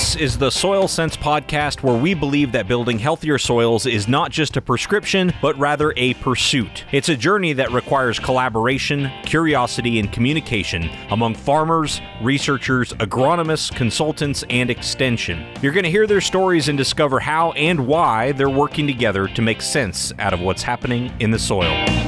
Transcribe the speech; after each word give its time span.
This 0.00 0.16
is 0.16 0.38
the 0.38 0.50
Soil 0.50 0.88
Sense 0.88 1.14
podcast 1.14 1.82
where 1.82 1.94
we 1.94 2.14
believe 2.14 2.52
that 2.52 2.66
building 2.66 2.98
healthier 2.98 3.36
soils 3.36 3.84
is 3.84 4.08
not 4.08 4.30
just 4.30 4.56
a 4.56 4.62
prescription, 4.62 5.30
but 5.42 5.58
rather 5.58 5.92
a 5.94 6.14
pursuit. 6.14 6.86
It's 6.90 7.10
a 7.10 7.16
journey 7.16 7.52
that 7.52 7.70
requires 7.70 8.18
collaboration, 8.18 9.10
curiosity, 9.24 10.00
and 10.00 10.10
communication 10.10 10.88
among 11.10 11.34
farmers, 11.34 12.00
researchers, 12.22 12.94
agronomists, 12.94 13.76
consultants, 13.76 14.42
and 14.48 14.70
extension. 14.70 15.46
You're 15.60 15.74
going 15.74 15.84
to 15.84 15.90
hear 15.90 16.06
their 16.06 16.22
stories 16.22 16.68
and 16.68 16.78
discover 16.78 17.20
how 17.20 17.52
and 17.52 17.86
why 17.86 18.32
they're 18.32 18.48
working 18.48 18.86
together 18.86 19.28
to 19.28 19.42
make 19.42 19.60
sense 19.60 20.14
out 20.18 20.32
of 20.32 20.40
what's 20.40 20.62
happening 20.62 21.12
in 21.20 21.30
the 21.30 21.38
soil. 21.38 21.99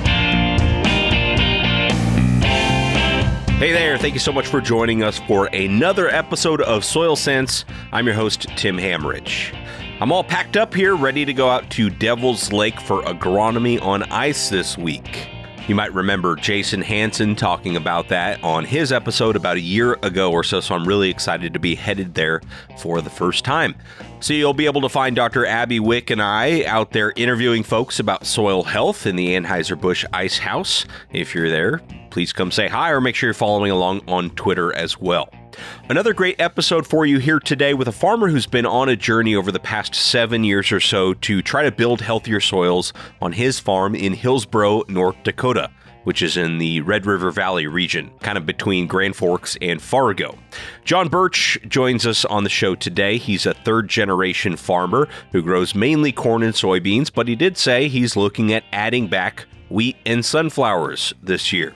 Hey 3.63 3.71
there, 3.71 3.97
thank 3.97 4.13
you 4.13 4.19
so 4.19 4.33
much 4.33 4.49
for 4.49 4.61
joining 4.61 5.05
us 5.05 5.21
for 5.21 5.47
another 5.47 6.09
episode 6.09 6.61
of 6.63 6.85
Soil 6.85 7.15
Sense. 7.15 7.65
I'm 7.93 8.07
your 8.07 8.17
host, 8.17 8.49
Tim 8.57 8.77
Hammerich. 8.77 9.57
I'm 10.01 10.11
all 10.11 10.25
packed 10.25 10.57
up 10.57 10.75
here, 10.75 10.97
ready 10.97 11.25
to 11.25 11.33
go 11.33 11.49
out 11.49 11.71
to 11.71 11.89
Devil's 11.89 12.53
Lake 12.53 12.81
for 12.81 13.05
agronomy 13.05 13.81
on 13.81 14.03
ice 14.11 14.49
this 14.49 14.77
week. 14.77 15.29
You 15.69 15.77
might 15.77 15.95
remember 15.95 16.35
Jason 16.35 16.83
Hanson 16.83 17.37
talking 17.37 17.77
about 17.77 18.09
that 18.09 18.43
on 18.43 18.65
his 18.65 18.91
episode 18.91 19.37
about 19.37 19.57
a 19.57 19.61
year 19.61 19.93
ago 20.03 20.33
or 20.33 20.43
so, 20.43 20.61
so 20.61 20.75
I'm 20.75 20.87
really 20.87 21.09
excited 21.09 21.53
to 21.53 21.61
be 21.61 21.77
headed 21.77 22.15
there 22.15 22.43
for 22.79 23.01
the 23.01 23.09
first 23.09 23.45
time. 23.45 23.77
So 24.19 24.35
you'll 24.35 24.55
be 24.55 24.67
able 24.67 24.81
to 24.81 24.89
find 24.89 25.15
Dr. 25.15 25.47
Abbey 25.47 25.79
Wick 25.79 26.11
and 26.11 26.21
I 26.21 26.65
out 26.65 26.91
there 26.91 27.13
interviewing 27.15 27.63
folks 27.63 28.01
about 28.01 28.27
soil 28.27 28.65
health 28.65 29.07
in 29.07 29.15
the 29.15 29.37
Anheuser-Busch 29.37 30.05
Ice 30.13 30.39
House. 30.39 30.85
If 31.13 31.33
you're 31.33 31.49
there, 31.49 31.81
please 32.11 32.33
come 32.33 32.51
say 32.51 32.67
hi 32.67 32.91
or 32.91 33.01
make 33.01 33.15
sure 33.15 33.29
you're 33.29 33.35
following 33.35 33.71
along 33.71 34.03
on 34.09 34.31
Twitter 34.31 34.75
as 34.75 35.01
well. 35.01 35.31
Another 35.89 36.15
great 36.15 36.41
episode 36.41 36.87
for 36.87 37.07
you 37.07 37.19
here 37.19 37.41
today 37.41 37.75
with 37.75 37.89
a 37.89 37.93
farmer 37.93 38.29
who's 38.29 38.47
been 38.47 38.67
on 38.67 38.89
a 38.89 38.97
journey 38.97 39.35
over 39.35 39.53
the 39.53 39.61
past 39.61 39.95
seven 39.95 40.45
years 40.45 40.73
or 40.73 40.81
so 40.81 41.15
to 41.15 41.43
try 41.43 41.63
to 41.63 41.73
build 41.73 42.01
healthier 42.01 42.41
soils 42.41 42.93
on 43.21 43.33
his 43.33 43.59
farm 43.59 43.95
in 43.95 44.13
Hillsboro, 44.13 44.83
North 44.89 45.17
Dakota 45.23 45.71
which 46.05 46.23
is 46.23 46.37
in 46.37 46.59
the 46.59 46.81
Red 46.81 47.07
River 47.07 47.31
Valley 47.31 47.67
region, 47.67 48.11
kind 48.21 48.37
of 48.39 48.47
between 48.47 48.87
Grand 48.87 49.17
Forks 49.17 49.57
and 49.61 49.81
Fargo. 49.81 50.37
John 50.85 51.09
Birch 51.09 51.59
joins 51.69 52.07
us 52.07 52.25
on 52.25 52.45
the 52.45 52.51
show 52.51 52.75
today. 52.75 53.19
He's 53.19 53.47
a 53.47 53.55
third 53.55 53.89
generation 53.89 54.57
farmer 54.57 55.09
who 55.33 55.43
grows 55.43 55.75
mainly 55.75 56.13
corn 56.13 56.43
and 56.43 56.55
soybeans, 56.55 57.13
but 57.13 57.29
he 57.29 57.37
did 57.37 57.57
say 57.57 57.89
he's 57.89 58.17
looking 58.17 58.53
at 58.53 58.65
adding 58.73 59.07
back 59.07 59.47
wheat 59.69 59.97
and 60.05 60.25
sunflowers 60.25 61.15
this 61.23 61.53
year. 61.53 61.75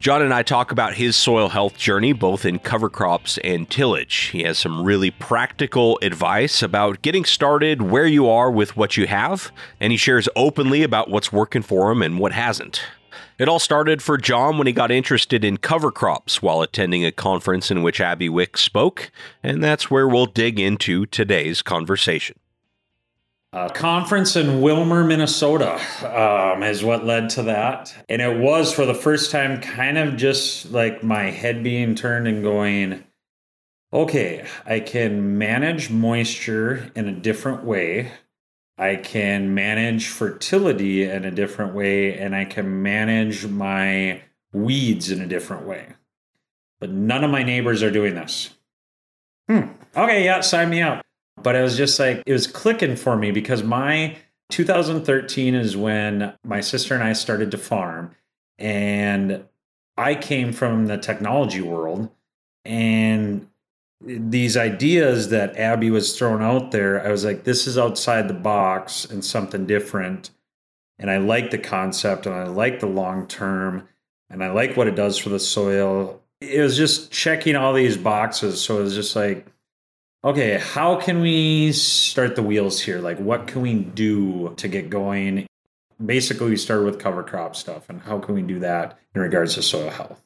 John 0.00 0.22
and 0.22 0.32
I 0.32 0.42
talk 0.42 0.72
about 0.72 0.94
his 0.94 1.14
soil 1.14 1.50
health 1.50 1.76
journey, 1.76 2.14
both 2.14 2.46
in 2.46 2.58
cover 2.58 2.88
crops 2.88 3.36
and 3.44 3.68
tillage. 3.68 4.30
He 4.32 4.44
has 4.44 4.58
some 4.58 4.82
really 4.82 5.10
practical 5.10 5.98
advice 6.00 6.62
about 6.62 7.02
getting 7.02 7.26
started 7.26 7.82
where 7.82 8.06
you 8.06 8.26
are 8.26 8.50
with 8.50 8.78
what 8.78 8.96
you 8.96 9.06
have, 9.06 9.52
and 9.78 9.92
he 9.92 9.98
shares 9.98 10.26
openly 10.34 10.82
about 10.82 11.10
what's 11.10 11.34
working 11.34 11.60
for 11.60 11.92
him 11.92 12.00
and 12.00 12.18
what 12.18 12.32
hasn't. 12.32 12.82
It 13.38 13.46
all 13.46 13.58
started 13.58 14.02
for 14.02 14.16
John 14.16 14.56
when 14.56 14.66
he 14.66 14.72
got 14.72 14.90
interested 14.90 15.44
in 15.44 15.58
cover 15.58 15.92
crops 15.92 16.40
while 16.40 16.62
attending 16.62 17.04
a 17.04 17.12
conference 17.12 17.70
in 17.70 17.82
which 17.82 18.00
Abbey 18.00 18.30
Wick 18.30 18.56
spoke, 18.56 19.10
and 19.42 19.62
that's 19.62 19.90
where 19.90 20.08
we'll 20.08 20.24
dig 20.24 20.58
into 20.58 21.04
today's 21.04 21.60
conversation. 21.60 22.38
A 23.52 23.68
conference 23.68 24.36
in 24.36 24.60
Willmar, 24.60 25.04
Minnesota, 25.04 25.74
um, 26.06 26.62
is 26.62 26.84
what 26.84 27.04
led 27.04 27.30
to 27.30 27.42
that. 27.44 27.92
And 28.08 28.22
it 28.22 28.38
was 28.38 28.72
for 28.72 28.86
the 28.86 28.94
first 28.94 29.32
time 29.32 29.60
kind 29.60 29.98
of 29.98 30.16
just 30.16 30.70
like 30.70 31.02
my 31.02 31.30
head 31.30 31.64
being 31.64 31.96
turned 31.96 32.28
and 32.28 32.44
going, 32.44 33.02
okay, 33.92 34.46
I 34.64 34.78
can 34.78 35.36
manage 35.36 35.90
moisture 35.90 36.92
in 36.94 37.08
a 37.08 37.12
different 37.12 37.64
way. 37.64 38.12
I 38.78 38.94
can 38.94 39.52
manage 39.52 40.06
fertility 40.06 41.02
in 41.02 41.24
a 41.24 41.32
different 41.32 41.74
way, 41.74 42.16
and 42.16 42.36
I 42.36 42.44
can 42.44 42.82
manage 42.82 43.46
my 43.46 44.22
weeds 44.52 45.10
in 45.10 45.20
a 45.20 45.26
different 45.26 45.66
way. 45.66 45.86
But 46.78 46.90
none 46.90 47.24
of 47.24 47.32
my 47.32 47.42
neighbors 47.42 47.82
are 47.82 47.90
doing 47.90 48.14
this. 48.14 48.50
Hmm. 49.48 49.72
Okay, 49.96 50.24
yeah, 50.24 50.40
sign 50.40 50.70
me 50.70 50.82
up. 50.82 51.04
But 51.42 51.56
it 51.56 51.62
was 51.62 51.76
just 51.76 51.98
like, 51.98 52.22
it 52.26 52.32
was 52.32 52.46
clicking 52.46 52.96
for 52.96 53.16
me 53.16 53.30
because 53.30 53.62
my 53.62 54.16
2013 54.50 55.54
is 55.54 55.76
when 55.76 56.34
my 56.44 56.60
sister 56.60 56.94
and 56.94 57.02
I 57.02 57.12
started 57.12 57.50
to 57.52 57.58
farm. 57.58 58.14
And 58.58 59.44
I 59.96 60.14
came 60.14 60.52
from 60.52 60.86
the 60.86 60.98
technology 60.98 61.60
world. 61.60 62.10
And 62.64 63.48
these 64.02 64.56
ideas 64.56 65.28
that 65.28 65.56
Abbey 65.56 65.90
was 65.90 66.16
throwing 66.16 66.42
out 66.42 66.70
there, 66.70 67.04
I 67.06 67.10
was 67.10 67.24
like, 67.24 67.44
this 67.44 67.66
is 67.66 67.78
outside 67.78 68.28
the 68.28 68.34
box 68.34 69.04
and 69.04 69.24
something 69.24 69.66
different. 69.66 70.30
And 70.98 71.10
I 71.10 71.18
like 71.18 71.50
the 71.50 71.58
concept 71.58 72.26
and 72.26 72.34
I 72.34 72.44
like 72.44 72.80
the 72.80 72.86
long 72.86 73.26
term 73.26 73.88
and 74.28 74.44
I 74.44 74.50
like 74.50 74.76
what 74.76 74.88
it 74.88 74.94
does 74.94 75.18
for 75.18 75.30
the 75.30 75.38
soil. 75.38 76.22
It 76.40 76.60
was 76.60 76.76
just 76.76 77.10
checking 77.10 77.56
all 77.56 77.72
these 77.72 77.96
boxes. 77.96 78.60
So 78.60 78.78
it 78.78 78.82
was 78.82 78.94
just 78.94 79.16
like, 79.16 79.46
okay, 80.24 80.58
how 80.58 80.96
can 80.96 81.20
we 81.20 81.72
start 81.72 82.36
the 82.36 82.42
wheels 82.42 82.80
here? 82.80 83.00
Like, 83.00 83.18
what 83.18 83.46
can 83.46 83.62
we 83.62 83.74
do 83.74 84.54
to 84.56 84.68
get 84.68 84.90
going? 84.90 85.46
Basically, 86.04 86.50
we 86.50 86.56
started 86.56 86.84
with 86.84 86.98
cover 86.98 87.22
crop 87.22 87.56
stuff, 87.56 87.88
and 87.88 88.00
how 88.00 88.18
can 88.18 88.34
we 88.34 88.42
do 88.42 88.58
that 88.60 88.98
in 89.14 89.20
regards 89.20 89.54
to 89.54 89.62
soil 89.62 89.90
health? 89.90 90.22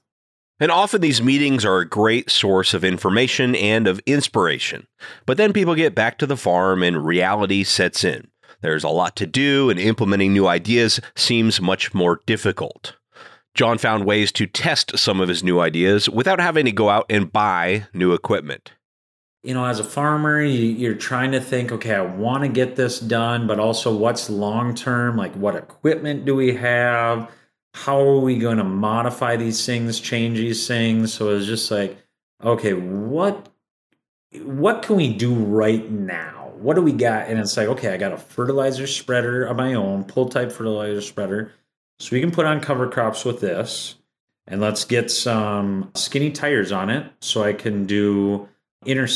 And 0.61 0.71
often 0.71 1.01
these 1.01 1.23
meetings 1.23 1.65
are 1.65 1.79
a 1.79 1.89
great 1.89 2.31
source 2.31 2.75
of 2.75 2.85
information 2.85 3.57
and 3.57 3.89
of 3.89 4.01
inspiration. 4.07 4.87
But 5.27 5.37
then 5.37 5.53
people 5.53 5.75
get 5.75 5.97
back 5.97 6.17
to 6.19 6.27
the 6.27 6.37
farm 6.37 6.83
and 6.83 7.05
reality 7.05 7.65
sets 7.65 8.05
in. 8.05 8.29
There's 8.61 8.85
a 8.85 8.89
lot 8.89 9.17
to 9.17 9.27
do, 9.27 9.69
and 9.69 9.81
implementing 9.81 10.33
new 10.33 10.47
ideas 10.47 11.01
seems 11.17 11.61
much 11.61 11.93
more 11.93 12.21
difficult. 12.25 12.95
John 13.55 13.79
found 13.79 14.05
ways 14.05 14.33
to 14.33 14.47
test 14.47 14.97
some 14.97 15.21
of 15.21 15.29
his 15.29 15.45
new 15.45 15.61
ideas 15.61 16.09
without 16.09 16.41
having 16.41 16.65
to 16.65 16.73
go 16.73 16.89
out 16.89 17.07
and 17.11 17.33
buy 17.33 17.87
new 17.93 18.13
equipment 18.13 18.73
you 19.45 19.53
know, 19.53 19.67
as 19.67 19.79
a 19.79 19.85
farmer, 19.85 20.43
you, 20.43 20.91
are 20.91 20.95
trying 20.95 21.33
to 21.33 21.41
think, 21.41 21.71
okay, 21.71 21.95
I 21.95 22.01
want 22.01 22.45
to 22.45 22.49
get 22.49 22.77
this 22.77 22.99
done, 22.99 23.47
but 23.47 23.61
also 23.61 23.95
what's 23.95 24.31
long 24.31 24.75
term? 24.75 25.19
Like, 25.19 25.35
what 25.35 25.55
equipment 25.55 26.25
do 26.25 26.35
we 26.35 26.55
have? 26.55 27.31
How 27.75 28.01
are 28.01 28.21
we 28.21 28.39
going 28.39 28.57
to 28.57 28.65
modify 28.65 29.37
these 29.37 29.65
things, 29.67 30.01
change 30.01 30.39
these 30.39 30.67
things? 30.67 31.13
So 31.13 31.29
it's 31.29 31.45
just 31.45 31.71
like, 31.71 31.99
okay, 32.43 32.73
what 32.73 33.51
what 34.43 34.83
can 34.83 34.97
we 34.97 35.13
do 35.13 35.35
right 35.35 35.89
now? 35.91 36.53
What 36.57 36.75
do 36.75 36.83
we 36.83 36.93
got? 36.93 37.29
And 37.29 37.39
it's 37.39 37.57
like, 37.57 37.69
okay, 37.69 37.93
I 37.93 37.99
got 37.99 38.13
a 38.13 38.17
fertilizer 38.17 38.87
spreader 38.87 39.45
of 39.45 39.59
my 39.59 39.75
own, 39.75 40.05
pull 40.05 40.29
type 40.31 40.51
fertilizer 40.53 41.03
spreader. 41.03 41.53
So 41.99 42.17
we 42.17 42.21
can 42.21 42.31
put 42.31 42.47
on 42.47 42.61
cover 42.61 42.89
crops 42.89 43.25
with 43.25 43.41
this. 43.41 43.97
And 44.47 44.61
let's 44.61 44.85
get 44.85 45.11
some 45.11 45.91
skinny 45.95 46.31
tires 46.31 46.73
on 46.73 46.91
it 46.91 47.13
so 47.21 47.43
I 47.43 47.53
can 47.53 47.87
do 47.87 48.49
inner. 48.85 49.07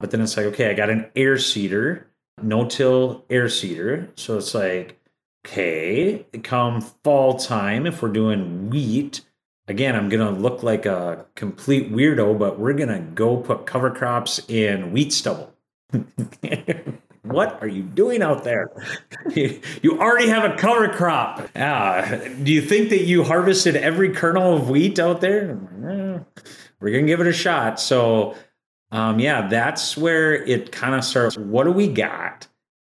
But 0.00 0.10
then 0.10 0.20
it's 0.20 0.36
like, 0.36 0.46
okay, 0.46 0.70
I 0.70 0.74
got 0.74 0.90
an 0.90 1.10
air 1.14 1.38
seeder, 1.38 2.08
no 2.42 2.66
till 2.66 3.24
air 3.30 3.48
seeder. 3.48 4.10
So 4.16 4.38
it's 4.38 4.54
like, 4.54 5.00
okay, 5.46 6.26
come 6.42 6.80
fall 6.80 7.38
time, 7.38 7.86
if 7.86 8.02
we're 8.02 8.08
doing 8.08 8.70
wheat, 8.70 9.22
again, 9.68 9.94
I'm 9.94 10.08
going 10.08 10.34
to 10.34 10.40
look 10.40 10.62
like 10.62 10.86
a 10.86 11.26
complete 11.34 11.92
weirdo, 11.92 12.38
but 12.38 12.58
we're 12.58 12.72
going 12.72 12.88
to 12.88 13.00
go 13.00 13.36
put 13.36 13.66
cover 13.66 13.90
crops 13.90 14.40
in 14.48 14.92
wheat 14.92 15.12
stubble. 15.12 15.52
what 17.22 17.62
are 17.62 17.68
you 17.68 17.82
doing 17.82 18.22
out 18.22 18.44
there? 18.44 18.70
you 19.34 19.98
already 20.00 20.28
have 20.28 20.50
a 20.50 20.56
cover 20.56 20.88
crop. 20.88 21.48
Uh, 21.54 22.18
do 22.42 22.52
you 22.52 22.62
think 22.62 22.90
that 22.90 23.04
you 23.04 23.24
harvested 23.24 23.76
every 23.76 24.10
kernel 24.12 24.56
of 24.56 24.70
wheat 24.70 24.98
out 24.98 25.20
there? 25.20 25.58
we're 26.80 26.90
going 26.90 27.06
to 27.06 27.12
give 27.12 27.20
it 27.20 27.26
a 27.26 27.32
shot. 27.32 27.78
So 27.78 28.34
um, 28.92 29.18
yeah, 29.18 29.48
that's 29.48 29.96
where 29.96 30.34
it 30.34 30.70
kind 30.70 30.94
of 30.94 31.04
starts. 31.04 31.36
What 31.36 31.64
do 31.64 31.72
we 31.72 31.88
got, 31.88 32.46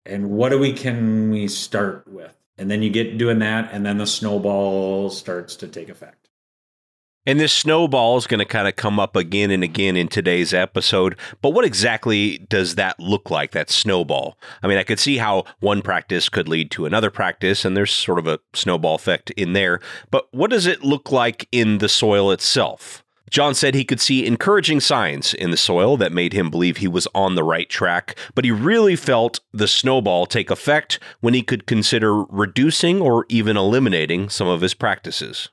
and 0.05 0.31
what 0.31 0.51
do 0.51 0.59
we 0.59 0.73
can 0.73 1.31
we 1.31 1.49
start 1.49 2.07
with? 2.07 2.37
And 2.59 2.71
then 2.71 2.83
you 2.83 2.91
get 2.91 3.19
doing 3.19 3.41
that, 3.41 3.71
and 3.73 3.85
then 3.85 3.99
the 3.99 4.07
snowball 4.07 5.11
starts 5.11 5.57
to 5.57 5.69
take 5.69 5.89
effect. 5.89 6.29
And 7.29 7.41
this 7.41 7.53
snowball 7.53 8.17
is 8.17 8.29
going 8.29 8.39
to 8.39 8.45
kind 8.45 8.69
of 8.69 8.77
come 8.77 9.01
up 9.01 9.17
again 9.17 9.51
and 9.51 9.65
again 9.65 9.97
in 9.97 10.07
today's 10.07 10.55
episode. 10.55 11.17
But 11.43 11.51
what 11.51 11.65
exactly 11.65 12.39
does 12.39 12.77
that 12.77 13.01
look 13.01 13.31
like, 13.31 13.51
that 13.51 13.69
snowball? 13.69 14.39
I 14.63 14.69
mean, 14.69 14.79
I 14.79 14.85
could 14.85 15.01
see 15.01 15.17
how 15.17 15.45
one 15.59 15.83
practice 15.83 16.29
could 16.29 16.49
lead 16.49 16.71
to 16.73 16.87
another 16.87 17.11
practice, 17.11 17.65
and 17.65 17.77
there's 17.77 17.91
sort 17.91 18.21
of 18.21 18.29
a 18.29 18.39
snowball 18.55 18.95
effect 18.95 19.31
in 19.31 19.55
there. 19.55 19.81
But 20.11 20.29
what 20.31 20.51
does 20.51 20.67
it 20.67 20.85
look 20.85 21.11
like 21.11 21.49
in 21.51 21.79
the 21.79 21.89
soil 21.89 22.31
itself? 22.31 23.03
John 23.31 23.55
said 23.55 23.75
he 23.75 23.85
could 23.85 24.01
see 24.01 24.25
encouraging 24.25 24.81
signs 24.81 25.35
in 25.35 25.51
the 25.51 25.57
soil 25.57 25.97
that 25.97 26.13
made 26.13 26.33
him 26.33 26.51
believe 26.51 26.77
he 26.77 26.89
was 26.89 27.09
on 27.15 27.35
the 27.35 27.45
right 27.45 27.69
track, 27.69 28.17
but 28.35 28.45
he 28.45 28.51
really 28.51 28.97
felt 28.97 29.41
the 29.53 29.69
snowball 29.69 30.27
take 30.27 30.51
effect 30.51 31.01
when 31.21 31.35
he 31.35 31.43
could 31.43 31.67
consider 31.67 32.23
reducing 32.25 33.01
or 33.01 33.27
even 33.29 33.57
eliminating 33.57 34.29
some 34.29 34.47
of 34.47 34.61
his 34.61 34.75
practices. 34.75 35.49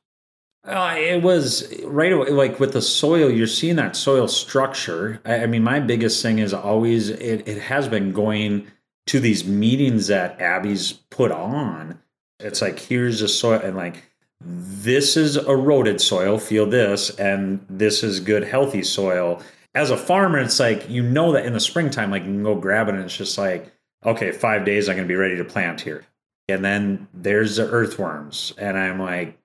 Uh, 0.66 0.96
it 0.98 1.22
was 1.22 1.74
right 1.84 2.14
away, 2.14 2.30
like 2.30 2.60
with 2.60 2.72
the 2.72 2.82
soil, 2.82 3.30
you're 3.30 3.48
seeing 3.48 3.76
that 3.76 3.98
soil 3.98 4.30
structure. 4.30 5.20
I, 5.26 5.44
I 5.44 5.46
mean, 5.46 5.64
my 5.64 5.82
biggest 5.82 6.22
thing 6.22 6.40
is 6.40 6.54
always 6.54 7.10
it, 7.10 7.48
it 7.48 7.62
has 7.64 7.90
been 7.90 8.14
going 8.14 8.68
to 9.08 9.20
these 9.20 9.46
meetings 9.46 10.08
that 10.08 10.40
Abbey's 10.40 10.94
put 10.94 11.32
on. 11.32 12.00
It's 12.40 12.62
like, 12.62 12.80
here's 12.80 13.20
the 13.20 13.28
soil, 13.28 13.60
and 13.62 13.76
like, 13.76 14.04
this 14.46 15.18
is 15.18 15.38
eroded 15.38 16.02
soil, 16.02 16.38
feel 16.38 16.66
this, 16.66 17.10
and 17.12 17.66
this 17.70 18.04
is 18.04 18.20
good, 18.20 18.44
healthy 18.44 18.84
soil. 18.84 19.42
As 19.76 19.90
a 19.90 19.98
farmer, 19.98 20.40
it's 20.40 20.60
like, 20.60 20.90
you 20.90 21.02
know 21.02 21.32
that 21.32 21.46
in 21.46 21.54
the 21.54 21.60
springtime, 21.60 22.12
like, 22.12 22.24
you 22.24 22.30
can 22.30 22.44
go 22.44 22.56
grab 22.56 22.90
it, 22.90 22.96
and 22.96 23.04
it's 23.04 23.18
just 23.18 23.38
like, 23.38 23.72
okay, 24.06 24.32
five 24.32 24.66
days, 24.66 24.90
I'm 24.90 24.98
to 24.98 25.06
be 25.06 25.16
ready 25.16 25.38
to 25.38 25.46
plant 25.46 25.82
here. 25.82 26.06
And 26.50 26.64
then 26.64 27.08
there's 27.14 27.56
the 27.56 27.70
earthworms, 27.70 28.54
and 28.58 28.78
I'm 28.78 29.00
like, 29.00 29.40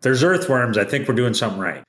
there's 0.00 0.24
earthworms. 0.24 0.78
I 0.78 0.84
think 0.84 1.08
we're 1.08 1.14
doing 1.14 1.34
something 1.34 1.60
right. 1.60 1.82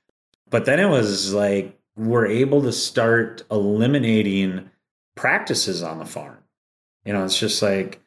But 0.49 0.65
then 0.65 0.79
it 0.79 0.89
was 0.89 1.33
like 1.33 1.77
we're 1.95 2.27
able 2.27 2.61
to 2.63 2.71
start 2.71 3.43
eliminating 3.51 4.69
practices 5.15 5.83
on 5.83 5.99
the 5.99 6.05
farm. 6.05 6.37
You 7.05 7.13
know, 7.13 7.23
it's 7.23 7.39
just 7.39 7.61
like, 7.61 8.01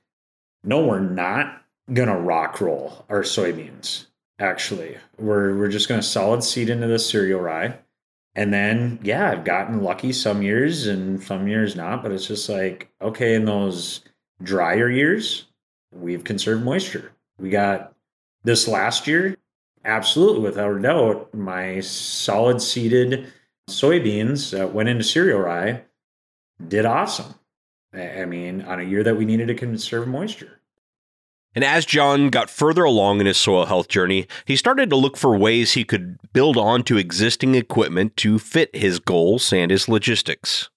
no, 0.64 0.84
we're 0.84 1.00
not 1.00 1.62
gonna 1.92 2.18
rock 2.18 2.60
roll 2.60 3.04
our 3.08 3.22
soybeans. 3.22 4.06
Actually, 4.42 4.96
we're 5.18 5.56
we're 5.56 5.68
just 5.68 5.88
gonna 5.88 6.02
solid 6.02 6.42
seed 6.42 6.68
into 6.68 6.88
the 6.88 6.98
cereal 6.98 7.40
rye. 7.40 7.78
And 8.34 8.52
then, 8.52 8.98
yeah, 9.02 9.30
I've 9.30 9.44
gotten 9.44 9.82
lucky 9.82 10.12
some 10.12 10.42
years 10.42 10.86
and 10.88 11.22
some 11.22 11.46
years 11.46 11.76
not, 11.76 12.02
but 12.02 12.10
it's 12.10 12.26
just 12.26 12.48
like, 12.48 12.90
okay, 13.00 13.34
in 13.34 13.44
those 13.44 14.00
drier 14.42 14.90
years, 14.90 15.46
we've 15.94 16.24
conserved 16.24 16.64
moisture. 16.64 17.12
We 17.38 17.50
got 17.50 17.94
this 18.42 18.66
last 18.66 19.06
year, 19.06 19.36
absolutely, 19.84 20.40
without 20.40 20.76
a 20.76 20.80
doubt, 20.80 21.32
my 21.34 21.80
solid 21.80 22.60
seeded 22.62 23.32
soybeans 23.70 24.50
that 24.50 24.74
went 24.74 24.88
into 24.88 25.04
cereal 25.04 25.38
rye 25.38 25.82
did 26.66 26.84
awesome. 26.84 27.34
I 27.94 28.24
mean, 28.24 28.62
on 28.62 28.80
a 28.80 28.84
year 28.84 29.04
that 29.04 29.16
we 29.16 29.24
needed 29.24 29.48
to 29.48 29.54
conserve 29.54 30.08
moisture. 30.08 30.61
And 31.54 31.64
as 31.64 31.84
John 31.84 32.30
got 32.30 32.48
further 32.48 32.84
along 32.84 33.20
in 33.20 33.26
his 33.26 33.36
soil 33.36 33.66
health 33.66 33.88
journey, 33.88 34.26
he 34.46 34.56
started 34.56 34.88
to 34.90 34.96
look 34.96 35.16
for 35.16 35.36
ways 35.36 35.72
he 35.72 35.84
could 35.84 36.18
build 36.32 36.56
onto 36.56 36.96
existing 36.96 37.54
equipment 37.54 38.16
to 38.18 38.38
fit 38.38 38.74
his 38.74 38.98
goals 38.98 39.52
and 39.52 39.70
his 39.70 39.88
logistics. 39.88 40.70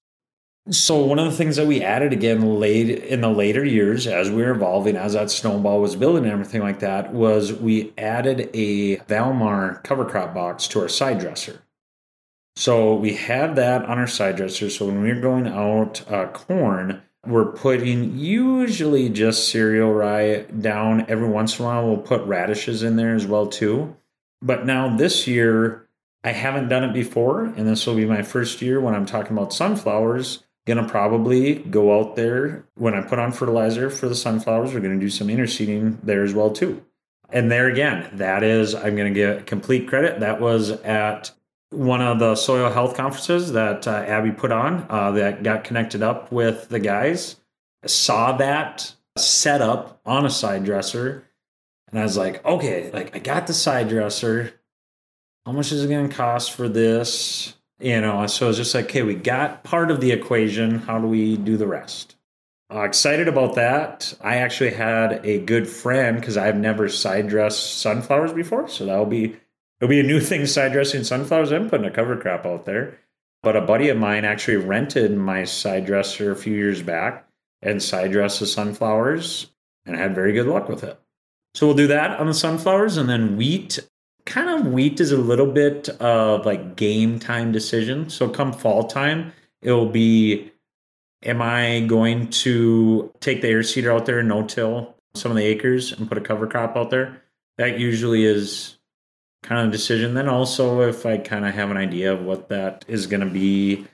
So 0.72 1.06
one 1.06 1.20
of 1.20 1.26
the 1.26 1.38
things 1.38 1.58
that 1.58 1.68
we 1.68 1.84
added 1.84 2.12
again 2.12 2.60
late 2.60 2.90
in 2.90 3.22
the 3.22 3.30
later 3.30 3.64
years 3.64 4.08
as 4.08 4.32
we 4.32 4.42
were 4.42 4.50
evolving, 4.50 4.98
as 4.98 5.14
that 5.14 5.30
snowball 5.30 5.80
was 5.80 5.96
building 5.96 6.24
and 6.24 6.34
everything 6.34 6.62
like 6.62 6.80
that, 6.80 7.14
was 7.14 7.54
we 7.54 7.94
added 8.00 8.50
a 8.54 8.98
Valmar 8.98 9.84
cover 9.84 10.06
crop 10.06 10.34
box 10.34 10.68
to 10.70 10.82
our 10.82 10.90
side 10.90 11.20
dresser. 11.20 11.62
So 12.56 12.96
we 12.96 13.14
had 13.14 13.56
that 13.58 13.86
on 13.86 14.00
our 14.00 14.08
side 14.08 14.38
dresser. 14.38 14.72
So 14.72 14.88
when 14.88 15.04
we 15.04 15.14
were 15.14 15.22
going 15.22 15.48
out 15.48 16.02
uh, 16.12 16.28
corn, 16.28 17.04
we're 17.28 17.52
putting 17.52 18.18
usually 18.18 19.10
just 19.10 19.50
cereal 19.50 19.94
rye 19.94 20.42
down. 20.44 21.06
Every 21.10 21.28
once 21.28 21.60
in 21.60 21.66
a 21.66 21.68
while, 21.68 21.88
we'll 21.88 21.98
put 21.98 22.22
radishes 22.26 22.84
in 22.84 22.96
there 22.96 23.16
as 23.16 23.26
well 23.26 23.48
too. 23.48 23.96
But 24.42 24.66
now 24.66 24.96
this 24.96 25.28
year, 25.28 25.88
I 26.24 26.32
haven't 26.32 26.70
done 26.70 26.84
it 26.84 26.94
before, 26.94 27.46
and 27.46 27.68
this 27.68 27.86
will 27.86 27.96
be 27.96 28.06
my 28.06 28.22
first 28.22 28.62
year 28.62 28.80
when 28.80 28.96
I'm 28.96 29.06
talking 29.06 29.38
about 29.38 29.54
sunflowers 29.54 30.44
gonna 30.66 30.88
probably 30.88 31.56
go 31.56 32.00
out 32.00 32.16
there 32.16 32.66
when 32.76 32.96
I 32.96 33.02
put 33.02 33.20
on 33.20 33.32
fertilizer 33.32 33.90
for 33.90 34.10
the 34.10 34.16
sunflowers. 34.16 34.74
We're 34.74 34.80
gonna 34.80 35.00
do 35.00 35.10
some 35.10 35.28
interseeding 35.28 35.98
there 36.04 36.24
as 36.24 36.34
well 36.34 36.52
too. 36.52 36.84
And 37.30 37.52
there 37.52 37.68
again, 37.68 38.10
that 38.14 38.44
is 38.44 38.74
I'm 38.74 38.96
gonna 38.96 39.12
get 39.12 39.46
complete 39.46 39.88
credit. 39.88 40.20
That 40.20 40.42
was 40.42 40.72
at 40.72 41.32
one 41.76 42.02
of 42.02 42.20
the 42.20 42.36
soil 42.36 42.72
health 42.72 42.96
conferences 42.96 43.52
that 43.52 43.88
uh, 43.88 43.92
Abbey 43.92 44.32
put 44.32 44.52
on 44.52 44.86
uh, 44.90 45.12
that 45.12 45.44
got 45.44 45.64
connected 45.64 46.02
up 46.02 46.32
with 46.32 46.70
the 46.70 46.80
guys. 46.80 47.36
Saw 47.86 48.38
that 48.38 48.96
set 49.18 49.62
up 49.62 50.00
on 50.06 50.26
a 50.26 50.30
side 50.30 50.66
dresser, 50.66 51.26
and 51.90 52.00
I 52.00 52.04
was 52.04 52.18
like, 52.18 52.44
okay, 52.46 52.92
like 52.92 53.16
I 53.16 53.20
got 53.20 53.48
the 53.48 53.54
side 53.54 53.90
dresser. 53.90 54.54
How 55.46 55.52
much 55.52 55.72
is 55.72 55.84
it 55.84 55.90
going 55.90 56.10
to 56.10 56.16
cost 56.16 56.52
for 56.52 56.68
this? 56.68 57.56
You 57.80 58.02
know, 58.02 58.26
so 58.28 58.50
it's 58.50 58.58
just 58.58 58.74
like, 58.74 58.86
okay, 58.86 59.04
we 59.04 59.16
got 59.16 59.64
part 59.64 59.92
of 59.92 60.00
the 60.00 60.12
equation. 60.12 60.80
How 60.80 60.98
do 60.98 61.08
we 61.08 61.38
do 61.38 61.58
the 61.58 61.68
rest? 61.68 62.16
Uh, 62.74 62.82
excited 62.82 63.28
about 63.28 63.56
that. 63.56 64.14
I 64.22 64.38
actually 64.38 64.72
had 64.72 65.24
a 65.24 65.40
good 65.40 65.68
friend 65.68 66.20
because 66.20 66.36
I've 66.36 66.58
never 66.58 66.90
side 66.90 67.28
dressed 67.28 67.80
sunflowers 67.80 68.34
before, 68.34 68.68
so 68.68 68.86
that'll 68.86 69.06
be 69.06 69.36
it'll 69.80 69.90
be 69.90 70.00
a 70.00 70.04
new 70.04 70.20
thing 70.20 70.46
side 70.46 70.72
dressing 70.72 71.04
sunflowers 71.04 71.52
and 71.52 71.70
putting 71.70 71.86
a 71.86 71.92
cover 71.92 72.18
crop 72.18 72.46
out 72.46 72.66
there. 72.66 72.98
But 73.44 73.56
a 73.56 73.62
buddy 73.62 73.90
of 73.90 73.98
mine 73.98 74.26
actually 74.26 74.58
rented 74.58 75.16
my 75.16 75.44
side 75.44 75.86
dresser 75.86 76.32
a 76.32 76.36
few 76.36 76.56
years 76.56 76.82
back 76.82 77.28
and 77.62 77.82
side 77.82 78.12
dressed 78.12 78.40
the 78.40 78.48
sunflowers 78.48 79.52
and 79.86 79.96
had 79.96 80.16
very 80.16 80.34
good 80.34 80.48
luck 80.48 80.68
with 80.68 80.84
it. 80.84 81.00
So 81.54 81.68
we'll 81.68 81.76
do 81.76 81.88
that 81.88 82.20
on 82.20 82.28
the 82.28 82.34
sunflowers 82.34 82.98
and 82.98 83.08
then 83.08 83.38
wheat 83.38 83.80
kind 84.26 84.50
of 84.50 84.68
wheat 84.74 85.00
is 85.00 85.12
a 85.12 85.18
little 85.18 85.52
bit 85.52 85.90
of 86.02 86.46
like 86.46 86.76
game 86.76 87.20
time 87.20 87.52
decision. 87.52 88.10
So 88.10 88.28
come 88.28 88.52
fall 88.52 88.86
time, 88.86 89.32
it'll 89.62 89.90
be 89.90 90.52
am 91.24 91.42
I 91.42 91.82
going 91.82 92.30
to 92.30 93.12
take 93.20 93.42
the 93.42 93.48
air 93.48 93.64
seeder 93.64 93.92
out 93.92 94.06
there 94.06 94.22
no 94.22 94.44
till 94.46 94.96
some 95.16 95.32
of 95.32 95.38
the 95.38 95.46
acres 95.46 95.92
and 95.92 96.08
put 96.08 96.18
a 96.18 96.22
cover 96.22 96.48
crop 96.48 96.76
out 96.76 96.90
there? 96.90 97.22
That 97.58 97.80
usually 97.80 98.26
is 98.26 98.75
kind 99.46 99.66
of 99.66 99.72
decision. 99.72 100.16
Then 100.16 100.28
also 100.28 100.82
if 100.82 101.06
I 101.06 101.18
kind 101.18 101.46
of 101.46 101.54
have 101.54 101.70
an 101.72 101.78
idea 101.78 102.12
of 102.12 102.22
what 102.22 102.50
that 102.50 102.84
is 102.88 103.06
going 103.08 103.22
to 103.22 103.32
be 103.32 103.86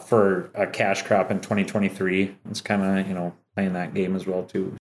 for 0.00 0.50
a 0.54 0.66
cash 0.66 1.02
crop 1.02 1.30
in 1.30 1.40
2023, 1.40 2.36
it's 2.50 2.60
kind 2.60 2.82
of, 2.82 3.06
you 3.06 3.14
know, 3.14 3.34
playing 3.54 3.74
that 3.74 3.94
game 3.94 4.16
as 4.16 4.26
well 4.26 4.42
too. 4.42 4.74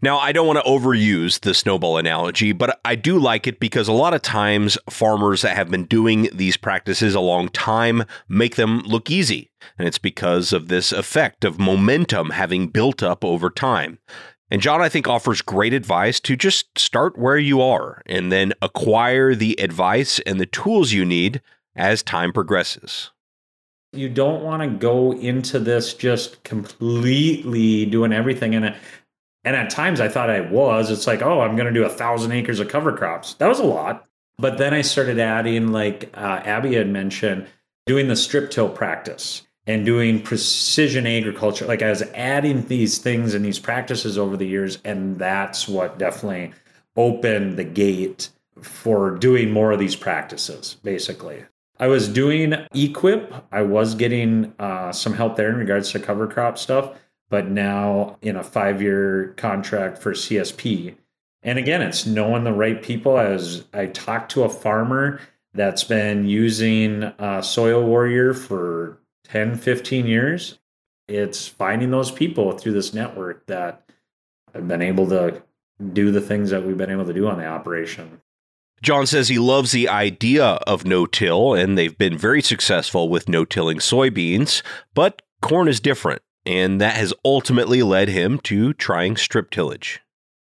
Now, 0.00 0.18
I 0.18 0.30
don't 0.30 0.46
want 0.46 0.64
to 0.64 0.70
overuse 0.70 1.40
the 1.40 1.54
snowball 1.54 1.98
analogy, 1.98 2.52
but 2.52 2.78
I 2.84 2.94
do 2.94 3.18
like 3.18 3.48
it 3.48 3.58
because 3.58 3.88
a 3.88 3.92
lot 3.92 4.14
of 4.14 4.22
times 4.22 4.78
farmers 4.88 5.42
that 5.42 5.56
have 5.56 5.70
been 5.70 5.86
doing 5.86 6.28
these 6.32 6.56
practices 6.56 7.16
a 7.16 7.20
long 7.20 7.48
time 7.48 8.04
make 8.28 8.54
them 8.54 8.78
look 8.82 9.10
easy. 9.10 9.50
And 9.76 9.88
it's 9.88 9.98
because 9.98 10.52
of 10.52 10.68
this 10.68 10.92
effect 10.92 11.44
of 11.44 11.58
momentum 11.58 12.30
having 12.30 12.68
built 12.68 13.02
up 13.02 13.24
over 13.24 13.50
time. 13.50 13.98
And 14.50 14.62
John, 14.62 14.80
I 14.80 14.88
think, 14.88 15.06
offers 15.06 15.42
great 15.42 15.74
advice 15.74 16.20
to 16.20 16.36
just 16.36 16.78
start 16.78 17.18
where 17.18 17.38
you 17.38 17.60
are 17.60 18.02
and 18.06 18.32
then 18.32 18.54
acquire 18.62 19.34
the 19.34 19.60
advice 19.60 20.20
and 20.20 20.40
the 20.40 20.46
tools 20.46 20.92
you 20.92 21.04
need 21.04 21.42
as 21.76 22.02
time 22.02 22.32
progresses. 22.32 23.10
You 23.92 24.08
don't 24.08 24.42
want 24.42 24.62
to 24.62 24.68
go 24.68 25.12
into 25.12 25.58
this 25.58 25.94
just 25.94 26.42
completely 26.44 27.86
doing 27.86 28.12
everything 28.12 28.52
in 28.52 28.64
it 28.64 28.76
and 29.44 29.56
at 29.56 29.70
times 29.70 29.98
I 29.98 30.08
thought 30.08 30.28
I 30.28 30.40
was. 30.40 30.90
It's 30.90 31.06
like, 31.06 31.22
oh, 31.22 31.40
I'm 31.40 31.56
going 31.56 31.72
to 31.72 31.80
do 31.80 31.86
a 31.86 31.88
thousand 31.88 32.32
acres 32.32 32.60
of 32.60 32.68
cover 32.68 32.94
crops. 32.94 33.32
That 33.34 33.48
was 33.48 33.60
a 33.60 33.64
lot. 33.64 34.04
But 34.36 34.58
then 34.58 34.74
I 34.74 34.82
started 34.82 35.18
adding, 35.18 35.72
like 35.72 36.10
uh, 36.14 36.42
Abbey 36.44 36.74
had 36.74 36.88
mentioned, 36.88 37.46
doing 37.86 38.08
the 38.08 38.16
strip 38.16 38.50
till 38.50 38.68
practice 38.68 39.46
and 39.68 39.86
doing 39.86 40.20
precision 40.20 41.06
agriculture. 41.06 41.66
Like 41.66 41.82
I 41.82 41.90
was 41.90 42.02
adding 42.14 42.66
these 42.66 42.98
things 42.98 43.34
and 43.34 43.44
these 43.44 43.60
practices 43.60 44.18
over 44.18 44.36
the 44.36 44.46
years. 44.46 44.78
And 44.84 45.18
that's 45.18 45.68
what 45.68 45.98
definitely 45.98 46.52
opened 46.96 47.56
the 47.56 47.64
gate 47.64 48.30
for 48.60 49.12
doing 49.12 49.52
more 49.52 49.70
of 49.70 49.78
these 49.78 49.94
practices, 49.94 50.76
basically. 50.82 51.44
I 51.78 51.86
was 51.86 52.08
doing 52.08 52.50
EQIP. 52.74 53.44
I 53.52 53.62
was 53.62 53.94
getting 53.94 54.52
uh, 54.58 54.90
some 54.90 55.12
help 55.12 55.36
there 55.36 55.50
in 55.50 55.56
regards 55.56 55.92
to 55.92 56.00
cover 56.00 56.26
crop 56.26 56.58
stuff 56.58 56.98
but 57.30 57.48
now 57.48 58.16
in 58.22 58.36
a 58.36 58.42
five 58.42 58.80
year 58.80 59.34
contract 59.36 59.98
for 59.98 60.12
CSP. 60.12 60.94
And 61.42 61.58
again, 61.58 61.82
it's 61.82 62.06
knowing 62.06 62.44
the 62.44 62.52
right 62.52 62.82
people. 62.82 63.18
As 63.18 63.64
I 63.72 63.86
talked 63.86 64.32
to 64.32 64.44
a 64.44 64.48
farmer 64.48 65.20
that's 65.54 65.84
been 65.84 66.26
using 66.26 67.04
uh, 67.04 67.42
Soil 67.42 67.84
Warrior 67.84 68.34
for 68.34 68.98
10, 69.28 69.56
15 69.56 70.06
years, 70.06 70.58
it's 71.06 71.46
finding 71.46 71.90
those 71.90 72.10
people 72.10 72.52
through 72.52 72.72
this 72.72 72.92
network 72.92 73.46
that 73.46 73.88
have 74.54 74.68
been 74.68 74.82
able 74.82 75.08
to 75.08 75.42
do 75.92 76.10
the 76.10 76.20
things 76.20 76.50
that 76.50 76.64
we've 76.64 76.76
been 76.76 76.90
able 76.90 77.06
to 77.06 77.12
do 77.12 77.28
on 77.28 77.38
the 77.38 77.46
operation. 77.46 78.20
John 78.82 79.06
says 79.06 79.28
he 79.28 79.38
loves 79.38 79.72
the 79.72 79.88
idea 79.88 80.44
of 80.44 80.84
no 80.84 81.06
till, 81.06 81.54
and 81.54 81.76
they've 81.76 81.98
been 81.98 82.16
very 82.16 82.42
successful 82.42 83.08
with 83.08 83.28
no 83.28 83.44
tilling 83.44 83.78
soybeans, 83.78 84.62
but 84.94 85.22
corn 85.40 85.68
is 85.68 85.80
different 85.80 86.22
and 86.48 86.80
that 86.80 86.96
has 86.96 87.12
ultimately 87.26 87.82
led 87.82 88.08
him 88.08 88.38
to 88.38 88.72
trying 88.72 89.16
strip 89.18 89.50
tillage. 89.50 90.00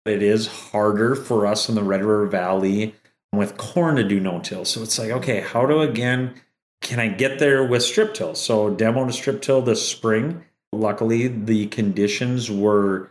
It 0.07 0.23
is 0.23 0.47
harder 0.47 1.17
for 1.17 1.47
us 1.47 1.69
in 1.69 1.75
the 1.75 1.83
Red 1.83 2.01
River 2.01 2.27
Valley 2.27 2.95
with 3.33 3.57
corn 3.57 3.97
to 3.97 4.05
do 4.05 4.21
no 4.21 4.39
till. 4.39 4.65
So 4.65 4.83
it's 4.83 4.99
like, 5.01 5.11
okay, 5.11 5.41
how 5.41 5.67
do 5.67 5.81
again 5.81 6.35
can 6.81 6.99
I 7.01 7.09
get 7.09 7.39
there 7.39 7.65
with 7.65 7.83
strip 7.83 8.15
till? 8.15 8.35
So 8.35 8.71
demo 8.71 9.07
to 9.07 9.13
strip 9.13 9.43
till 9.43 9.63
this 9.63 9.87
spring. 9.87 10.45
Luckily, 10.73 11.29
the 11.29 11.67
conditions 11.67 12.51
were 12.51 13.11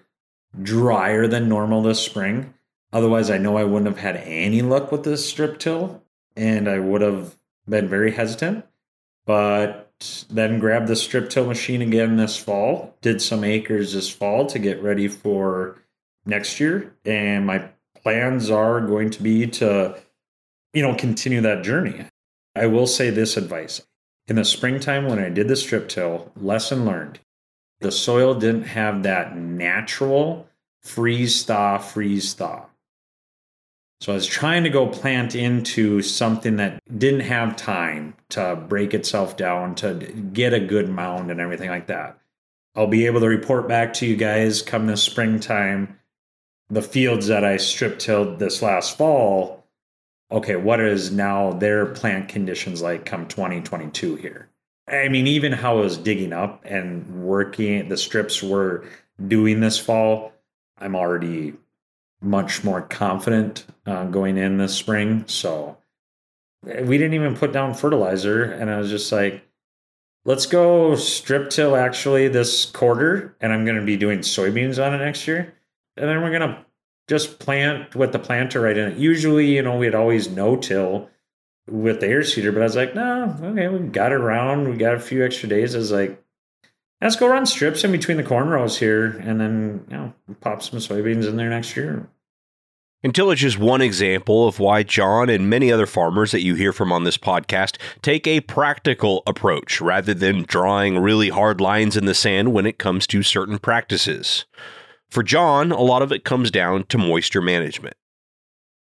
drier 0.62 1.28
than 1.28 1.50
normal 1.50 1.82
this 1.82 2.00
spring. 2.00 2.54
Otherwise, 2.92 3.30
I 3.30 3.38
know 3.38 3.58
I 3.58 3.64
wouldn't 3.66 3.86
have 3.88 4.00
had 4.00 4.18
any 4.26 4.62
luck 4.62 4.92
with 4.92 5.04
this 5.04 5.28
strip 5.28 5.60
till 5.60 6.04
and 6.36 6.70
I 6.70 6.80
would 6.80 7.02
have 7.02 7.36
been 7.68 7.88
very 7.88 8.12
hesitant. 8.12 8.66
But 9.26 9.92
then 10.30 10.60
grabbed 10.60 10.88
the 10.88 10.96
strip 10.96 11.30
till 11.30 11.46
machine 11.46 11.82
again 11.82 12.18
this 12.18 12.38
fall, 12.38 12.96
did 13.02 13.22
some 13.22 13.44
acres 13.44 13.94
this 13.94 14.10
fall 14.10 14.48
to 14.48 14.58
get 14.58 14.82
ready 14.82 15.08
for 15.08 15.78
next 16.26 16.60
year. 16.60 16.96
And 17.06 17.46
my 17.46 17.70
plans 18.02 18.50
are 18.50 18.82
going 18.82 19.10
to 19.12 19.22
be 19.22 19.46
to, 19.48 20.00
you 20.74 20.82
know, 20.82 20.96
continue 20.96 21.42
that 21.42 21.64
journey. 21.64 22.06
I 22.56 22.68
will 22.68 22.88
say 22.88 23.10
this 23.10 23.38
advice. 23.38 23.82
In 24.28 24.36
the 24.36 24.46
springtime, 24.46 25.08
when 25.08 25.20
I 25.20 25.30
did 25.30 25.48
the 25.48 25.56
strip 25.56 25.90
till, 25.90 26.32
lesson 26.36 26.86
learned 26.86 27.20
the 27.82 27.92
soil 27.92 28.36
didn't 28.36 28.64
have 28.64 29.04
that 29.04 29.38
natural 29.38 30.48
freeze 30.82 31.44
thaw, 31.44 31.78
freeze 31.78 32.34
thaw. 32.34 32.66
So 34.02 34.12
I 34.12 34.16
was 34.16 34.28
trying 34.28 34.64
to 34.64 34.70
go 34.70 34.88
plant 34.88 35.36
into 35.36 36.02
something 36.02 36.58
that 36.58 36.82
didn't 36.98 37.22
have 37.22 37.56
time 37.56 38.16
to 38.30 38.56
break 38.56 38.94
itself 38.94 39.36
down, 39.36 39.76
to 39.76 39.94
get 40.34 40.54
a 40.54 40.60
good 40.60 40.90
mound 40.90 41.32
and 41.32 41.40
everything 41.40 41.70
like 41.70 41.88
that. 41.88 42.18
I'll 42.76 42.88
be 42.88 43.06
able 43.06 43.20
to 43.22 43.28
report 43.28 43.68
back 43.68 43.94
to 43.96 44.06
you 44.06 44.16
guys 44.16 44.62
come 44.62 44.88
this 44.88 45.04
springtime 45.04 46.00
the 46.70 46.82
fields 46.82 47.28
that 47.28 47.44
I 47.44 47.58
strip 47.58 47.98
tilled 47.98 48.38
this 48.40 48.62
last 48.62 48.96
fall. 48.96 49.59
Okay, 50.32 50.56
what 50.56 50.80
is 50.80 51.12
now 51.12 51.54
their 51.54 51.88
plant 51.88 52.30
conditions 52.30 52.82
like 52.82 53.06
come 53.06 53.28
2022 53.28 54.16
here? 54.16 54.50
I 54.88 55.08
mean, 55.08 55.28
even 55.28 55.52
how 55.52 55.78
I 55.78 55.82
was 55.82 55.98
digging 55.98 56.34
up 56.34 56.62
and 56.66 57.24
working, 57.24 57.90
the 57.90 57.98
strips 57.98 58.42
were 58.42 58.86
doing 59.28 59.60
this 59.60 59.80
fall, 59.80 60.34
I'm 60.80 60.96
already 60.96 61.54
much 62.22 62.64
more 62.64 62.82
confident 62.82 63.66
uh, 63.86 64.06
going 64.06 64.38
in 64.38 64.58
this 64.58 64.76
spring. 64.76 65.24
So 65.28 65.78
we 66.64 66.98
didn't 66.98 67.14
even 67.14 67.36
put 67.36 67.52
down 67.52 67.74
fertilizer. 67.74 68.44
And 68.44 68.70
I 68.70 68.78
was 68.78 68.90
just 68.90 69.12
like, 69.12 69.46
let's 70.26 70.46
go 70.46 70.96
strip 70.96 71.50
till 71.50 71.76
actually 71.76 72.28
this 72.28 72.66
quarter. 72.66 73.36
And 73.42 73.54
I'm 73.54 73.66
going 73.66 73.80
to 73.80 73.86
be 73.86 73.98
doing 73.98 74.20
soybeans 74.20 74.84
on 74.84 74.94
it 74.94 75.04
next 75.04 75.28
year. 75.28 75.54
And 75.98 76.10
then 76.10 76.22
we're 76.22 76.38
going 76.38 76.50
to 76.50 76.66
just 77.10 77.40
plant 77.40 77.96
with 77.96 78.12
the 78.12 78.20
planter 78.20 78.62
right 78.62 78.78
in 78.78 78.92
it. 78.92 78.98
Usually, 78.98 79.56
you 79.56 79.64
know, 79.64 79.76
we'd 79.76 79.96
always 79.96 80.30
no 80.30 80.56
till 80.56 81.10
with 81.68 82.00
the 82.00 82.08
air 82.08 82.24
seeder, 82.24 82.52
but 82.52 82.62
I 82.62 82.66
was 82.66 82.76
like, 82.76 82.94
no, 82.94 83.36
okay, 83.42 83.68
we 83.68 83.80
got 83.88 84.12
it 84.12 84.22
around. 84.22 84.70
We 84.70 84.78
got 84.78 84.94
a 84.94 85.00
few 85.00 85.26
extra 85.26 85.50
days. 85.50 85.74
I 85.74 85.80
was 85.80 85.92
like, 85.92 86.24
let's 87.02 87.16
go 87.16 87.28
run 87.28 87.48
strips 87.48 87.84
in 87.84 87.92
between 87.92 88.18
the 88.18 88.24
corn 88.24 88.48
rows 88.48 88.78
here 88.78 89.18
and 89.24 89.42
then, 89.42 89.86
you 89.90 89.98
know, 89.98 90.14
pop 90.40 90.62
some 90.62 90.80
soybeans 90.80 91.28
in 91.28 91.36
there 91.36 91.50
next 91.50 91.76
year. 91.76 92.08
Until 93.02 93.32
it's 93.32 93.42
just 93.42 93.58
one 93.58 93.82
example 93.82 94.48
of 94.48 94.60
why 94.60 94.84
John 94.84 95.30
and 95.30 95.50
many 95.50 95.72
other 95.72 95.86
farmers 95.86 96.32
that 96.32 96.42
you 96.42 96.56
hear 96.56 96.74
from 96.74 96.92
on 96.92 97.06
this 97.06 97.18
podcast 97.18 97.78
take 98.02 98.28
a 98.28 98.42
practical 98.42 99.24
approach 99.26 99.82
rather 99.82 100.14
than 100.14 100.44
drawing 100.44 101.00
really 101.00 101.30
hard 101.30 101.60
lines 101.60 101.96
in 101.98 102.06
the 102.06 102.14
sand 102.14 102.54
when 102.54 102.66
it 102.66 102.78
comes 102.78 103.08
to 103.08 103.24
certain 103.24 103.58
practices. 103.58 104.46
For 105.10 105.24
John, 105.24 105.72
a 105.72 105.82
lot 105.82 106.02
of 106.02 106.12
it 106.12 106.24
comes 106.24 106.52
down 106.52 106.84
to 106.86 106.98
moisture 106.98 107.42
management. 107.42 107.96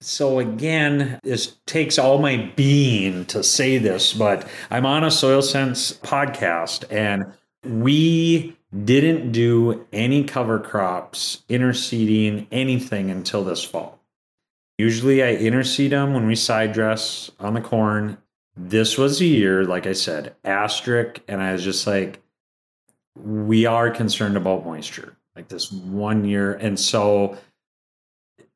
So 0.01 0.39
again, 0.39 1.19
this 1.23 1.57
takes 1.67 1.99
all 1.99 2.19
my 2.19 2.53
being 2.57 3.25
to 3.27 3.43
say 3.43 3.79
this, 3.79 4.13
but 4.13 4.47
I'm 4.71 4.87
on 4.87 5.03
a 5.03 5.11
Soil 5.11 5.43
Sense 5.43 5.93
podcast 5.93 6.85
and 6.91 7.33
we 7.65 8.57
didn't 8.85 9.33
do 9.33 9.87
any 9.93 10.25
cover 10.25 10.59
crops, 10.59 11.43
interseeding, 11.49 12.47
anything 12.53 13.11
until 13.11 13.45
this 13.45 13.65
fall. 13.65 14.01
Usually 14.77 15.23
I 15.23 15.37
interseed 15.37 15.91
them 15.91 16.13
when 16.13 16.27
we 16.27 16.35
side 16.35 16.73
dress 16.73 17.31
on 17.39 17.55
the 17.55 17.61
corn. 17.61 18.19
This 18.57 18.99
was 18.99 19.21
a 19.21 19.25
year, 19.25 19.65
like 19.65 19.87
I 19.87 19.93
said, 19.93 20.35
asterisk, 20.45 21.21
and 21.29 21.41
I 21.41 21.53
was 21.53 21.65
just 21.65 21.87
like, 21.87 22.21
we 23.17 23.67
are 23.67 23.91
concerned 23.91 24.37
about 24.37 24.67
moisture, 24.67 25.17
like 25.37 25.49
this 25.49 25.73
one 25.73 26.25
year. 26.25 26.55
And 26.55 26.79
so 26.79 27.37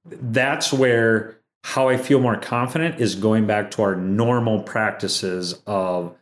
that's 0.04 0.72
where 0.72 1.38
how 1.64 1.88
I 1.88 1.96
feel 1.96 2.20
more 2.20 2.36
confident 2.36 3.00
is 3.00 3.14
going 3.14 3.46
back 3.46 3.70
to 3.72 3.82
our 3.82 3.96
normal 3.96 4.62
practices 4.62 5.60
of 5.66 6.14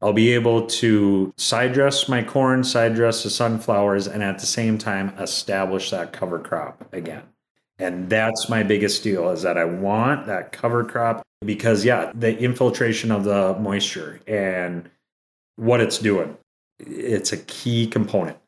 I'll 0.00 0.12
be 0.12 0.32
able 0.32 0.66
to 0.66 1.34
side 1.36 1.72
dress 1.72 2.08
my 2.08 2.22
corn, 2.22 2.62
side 2.62 2.94
dress 2.94 3.24
the 3.24 3.30
sunflowers, 3.30 4.06
and 4.06 4.22
at 4.22 4.38
the 4.38 4.46
same 4.46 4.78
time 4.78 5.08
establish 5.18 5.90
that 5.90 6.12
cover 6.12 6.38
crop 6.38 6.88
again. 6.92 7.24
And 7.80 8.08
that's 8.08 8.48
my 8.48 8.62
biggest 8.62 9.02
deal 9.02 9.30
is 9.30 9.42
that 9.42 9.58
I 9.58 9.64
want 9.64 10.26
that 10.26 10.52
cover 10.52 10.84
crop 10.84 11.22
because, 11.44 11.84
yeah, 11.84 12.12
the 12.14 12.36
infiltration 12.38 13.10
of 13.10 13.24
the 13.24 13.56
moisture 13.58 14.20
and 14.26 14.88
what 15.56 15.80
it's 15.80 15.98
doing, 15.98 16.36
it's 16.78 17.32
a 17.32 17.36
key 17.36 17.86
component. 17.86 18.38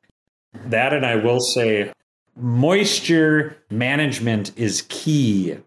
That, 0.52 0.92
and 0.92 1.06
I 1.06 1.16
will 1.16 1.40
say, 1.40 1.92
moisture 2.36 3.56
management 3.70 4.56
is 4.56 4.84
key 4.88 5.58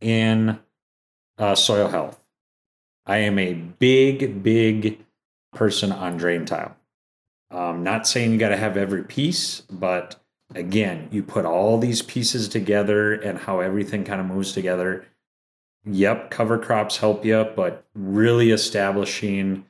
in 0.00 0.58
uh, 1.38 1.54
soil 1.54 1.88
health. 1.88 2.20
I 3.06 3.18
am 3.18 3.38
a 3.38 3.54
big, 3.54 4.42
big 4.42 5.04
person 5.52 5.90
on 5.92 6.16
drain 6.16 6.44
tile. 6.44 6.76
Um, 7.50 7.82
not 7.82 8.06
saying 8.06 8.32
you 8.32 8.38
got 8.38 8.50
to 8.50 8.56
have 8.56 8.76
every 8.76 9.04
piece, 9.04 9.62
but 9.70 10.20
again, 10.54 11.08
you 11.10 11.22
put 11.22 11.44
all 11.44 11.78
these 11.78 12.02
pieces 12.02 12.48
together 12.48 13.12
and 13.12 13.38
how 13.38 13.60
everything 13.60 14.04
kind 14.04 14.20
of 14.20 14.26
moves 14.26 14.52
together. 14.52 15.04
Yep, 15.84 16.30
cover 16.30 16.58
crops 16.58 16.98
help 16.98 17.24
you, 17.24 17.44
but 17.56 17.84
really 17.94 18.50
establishing 18.50 19.66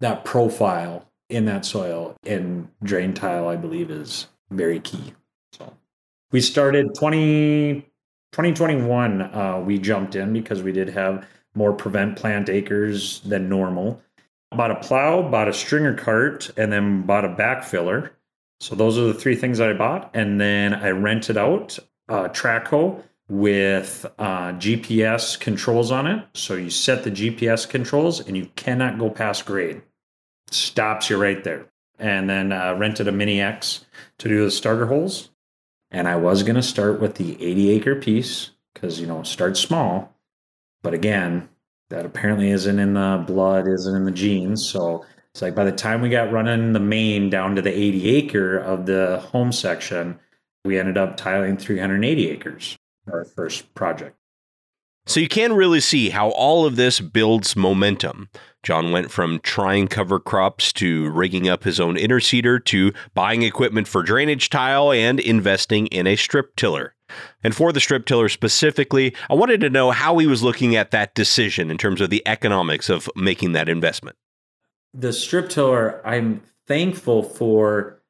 that 0.00 0.24
profile 0.24 1.07
in 1.28 1.44
that 1.46 1.64
soil 1.64 2.16
and 2.24 2.68
drain 2.82 3.14
tile, 3.14 3.48
I 3.48 3.56
believe, 3.56 3.90
is 3.90 4.28
very 4.50 4.80
key. 4.80 5.12
So 5.52 5.72
we 6.32 6.40
started 6.40 6.94
20, 6.94 7.82
2021, 8.32 9.22
uh, 9.22 9.62
we 9.64 9.78
jumped 9.78 10.14
in 10.14 10.32
because 10.32 10.62
we 10.62 10.72
did 10.72 10.88
have 10.88 11.26
more 11.54 11.72
prevent 11.72 12.16
plant 12.16 12.48
acres 12.48 13.20
than 13.20 13.48
normal 13.48 14.00
bought 14.56 14.70
a 14.70 14.76
plow, 14.76 15.22
bought 15.22 15.48
a 15.48 15.52
stringer 15.52 15.94
cart, 15.94 16.50
and 16.56 16.72
then 16.72 17.02
bought 17.02 17.24
a 17.24 17.28
backfiller. 17.28 18.10
So 18.60 18.74
those 18.74 18.98
are 18.98 19.04
the 19.04 19.14
three 19.14 19.36
things 19.36 19.60
I 19.60 19.72
bought. 19.72 20.10
And 20.14 20.40
then 20.40 20.74
I 20.74 20.90
rented 20.90 21.36
out 21.36 21.78
a 22.08 22.28
track 22.28 22.68
hoe 22.68 23.02
with 23.28 24.06
uh, 24.18 24.52
GPS 24.52 25.38
controls 25.38 25.90
on 25.90 26.06
it. 26.06 26.26
So 26.34 26.54
you 26.54 26.70
set 26.70 27.04
the 27.04 27.10
GPS 27.10 27.68
controls 27.68 28.20
and 28.20 28.36
you 28.36 28.46
cannot 28.56 28.98
go 28.98 29.10
past 29.10 29.46
grade. 29.46 29.82
Stops 30.50 31.10
you 31.10 31.16
right 31.16 31.42
there. 31.44 31.66
And 31.98 32.30
then 32.30 32.52
uh, 32.52 32.74
rented 32.74 33.08
a 33.08 33.12
Mini 33.12 33.40
X 33.40 33.84
to 34.18 34.28
do 34.28 34.44
the 34.44 34.50
starter 34.50 34.86
holes. 34.86 35.30
And 35.90 36.06
I 36.06 36.16
was 36.16 36.42
going 36.42 36.56
to 36.56 36.62
start 36.62 37.00
with 37.00 37.16
the 37.16 37.42
80 37.42 37.70
acre 37.70 37.96
piece 37.96 38.50
because, 38.72 39.00
you 39.00 39.06
know, 39.06 39.22
start 39.22 39.56
small. 39.56 40.14
But 40.82 40.94
again, 40.94 41.48
that 41.90 42.06
apparently 42.06 42.50
isn't 42.50 42.78
in 42.78 42.94
the 42.94 43.24
blood, 43.26 43.66
isn't 43.66 43.96
in 43.96 44.04
the 44.04 44.10
genes. 44.10 44.68
So 44.68 45.04
it's 45.32 45.42
like 45.42 45.54
by 45.54 45.64
the 45.64 45.72
time 45.72 46.02
we 46.02 46.08
got 46.08 46.32
running 46.32 46.72
the 46.72 46.80
main 46.80 47.30
down 47.30 47.54
to 47.56 47.62
the 47.62 47.72
80 47.72 48.08
acre 48.08 48.58
of 48.58 48.86
the 48.86 49.20
home 49.30 49.52
section, 49.52 50.18
we 50.64 50.78
ended 50.78 50.98
up 50.98 51.16
tiling 51.16 51.56
380 51.56 52.30
acres, 52.30 52.76
our 53.10 53.24
first 53.24 53.72
project. 53.74 54.16
So 55.06 55.20
you 55.20 55.28
can 55.28 55.54
really 55.54 55.80
see 55.80 56.10
how 56.10 56.28
all 56.30 56.66
of 56.66 56.76
this 56.76 57.00
builds 57.00 57.56
momentum. 57.56 58.28
John 58.68 58.92
went 58.92 59.10
from 59.10 59.40
trying 59.40 59.88
cover 59.88 60.20
crops 60.20 60.74
to 60.74 61.08
rigging 61.08 61.48
up 61.48 61.64
his 61.64 61.80
own 61.80 61.96
interseeder 61.96 62.62
to 62.66 62.92
buying 63.14 63.40
equipment 63.40 63.88
for 63.88 64.02
drainage 64.02 64.50
tile 64.50 64.92
and 64.92 65.18
investing 65.18 65.86
in 65.86 66.06
a 66.06 66.16
strip 66.16 66.54
tiller. 66.54 66.94
And 67.42 67.54
for 67.54 67.72
the 67.72 67.80
strip 67.80 68.04
tiller 68.04 68.28
specifically, 68.28 69.16
I 69.30 69.34
wanted 69.36 69.62
to 69.62 69.70
know 69.70 69.90
how 69.90 70.18
he 70.18 70.26
was 70.26 70.42
looking 70.42 70.76
at 70.76 70.90
that 70.90 71.14
decision 71.14 71.70
in 71.70 71.78
terms 71.78 72.02
of 72.02 72.10
the 72.10 72.22
economics 72.28 72.90
of 72.90 73.08
making 73.16 73.52
that 73.52 73.70
investment. 73.70 74.18
The 74.92 75.14
strip 75.14 75.48
tiller, 75.48 76.06
I'm 76.06 76.42
thankful 76.66 77.22
for 77.22 78.02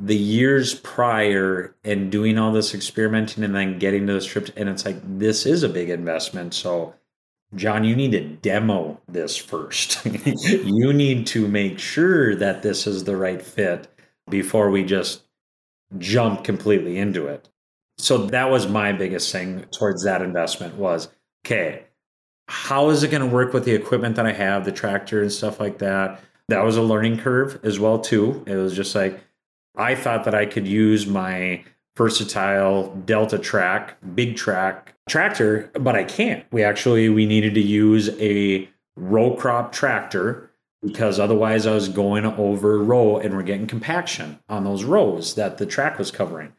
the 0.00 0.14
years 0.14 0.74
prior 0.76 1.74
and 1.82 2.12
doing 2.12 2.38
all 2.38 2.52
this 2.52 2.72
experimenting 2.72 3.42
and 3.42 3.52
then 3.52 3.80
getting 3.80 4.06
to 4.06 4.12
the 4.12 4.20
strip. 4.20 4.50
And 4.56 4.68
it's 4.68 4.84
like, 4.84 4.98
this 5.18 5.44
is 5.44 5.64
a 5.64 5.68
big 5.68 5.90
investment. 5.90 6.54
So, 6.54 6.94
John, 7.54 7.84
you 7.84 7.96
need 7.96 8.12
to 8.12 8.20
demo 8.20 9.00
this 9.08 9.36
first. 9.36 10.04
you 10.24 10.92
need 10.92 11.26
to 11.28 11.48
make 11.48 11.78
sure 11.78 12.34
that 12.34 12.62
this 12.62 12.86
is 12.86 13.04
the 13.04 13.16
right 13.16 13.40
fit 13.40 13.88
before 14.28 14.70
we 14.70 14.84
just 14.84 15.22
jump 15.96 16.44
completely 16.44 16.98
into 16.98 17.26
it. 17.26 17.48
So 17.96 18.26
that 18.26 18.50
was 18.50 18.68
my 18.68 18.92
biggest 18.92 19.32
thing 19.32 19.64
towards 19.72 20.04
that 20.04 20.22
investment 20.22 20.74
was 20.74 21.08
okay 21.46 21.84
how 22.48 22.88
is 22.88 23.02
it 23.02 23.10
going 23.10 23.20
to 23.20 23.34
work 23.34 23.52
with 23.52 23.64
the 23.64 23.74
equipment 23.74 24.16
that 24.16 24.26
i 24.26 24.32
have 24.32 24.64
the 24.64 24.72
tractor 24.72 25.20
and 25.22 25.30
stuff 25.30 25.60
like 25.60 25.78
that? 25.78 26.20
That 26.48 26.64
was 26.64 26.78
a 26.78 26.82
learning 26.82 27.18
curve 27.18 27.60
as 27.62 27.78
well 27.78 27.98
too. 27.98 28.42
It 28.46 28.56
was 28.56 28.74
just 28.74 28.94
like 28.94 29.22
i 29.76 29.94
thought 29.94 30.24
that 30.24 30.34
i 30.34 30.46
could 30.46 30.66
use 30.66 31.06
my 31.06 31.62
versatile 31.98 32.94
Delta 33.04 33.38
track, 33.38 33.96
big 34.14 34.36
track 34.36 34.94
tractor, 35.08 35.70
but 35.74 35.96
I 35.96 36.04
can't. 36.04 36.46
We 36.52 36.62
actually 36.62 37.08
we 37.08 37.26
needed 37.26 37.54
to 37.54 37.60
use 37.60 38.08
a 38.20 38.68
row 38.96 39.34
crop 39.34 39.72
tractor 39.72 40.50
because 40.80 41.18
otherwise 41.18 41.66
I 41.66 41.74
was 41.74 41.88
going 41.88 42.24
over 42.24 42.78
row 42.78 43.18
and 43.18 43.36
we're 43.36 43.42
getting 43.42 43.66
compaction 43.66 44.38
on 44.48 44.62
those 44.62 44.84
rows 44.84 45.34
that 45.34 45.58
the 45.58 45.66
track 45.66 45.98
was 45.98 46.12
covering. 46.12 46.52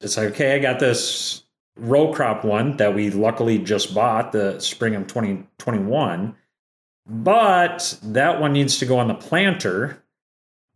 It's 0.00 0.16
like, 0.16 0.30
okay, 0.30 0.56
I 0.56 0.58
got 0.58 0.80
this 0.80 1.44
row 1.76 2.12
crop 2.12 2.44
one 2.44 2.76
that 2.78 2.94
we 2.94 3.10
luckily 3.10 3.58
just 3.58 3.94
bought 3.94 4.32
the 4.32 4.58
spring 4.58 4.96
of 4.96 5.06
2021, 5.06 6.34
but 7.06 7.98
that 8.02 8.40
one 8.40 8.52
needs 8.52 8.78
to 8.78 8.86
go 8.86 8.98
on 8.98 9.06
the 9.06 9.14
planter 9.14 10.01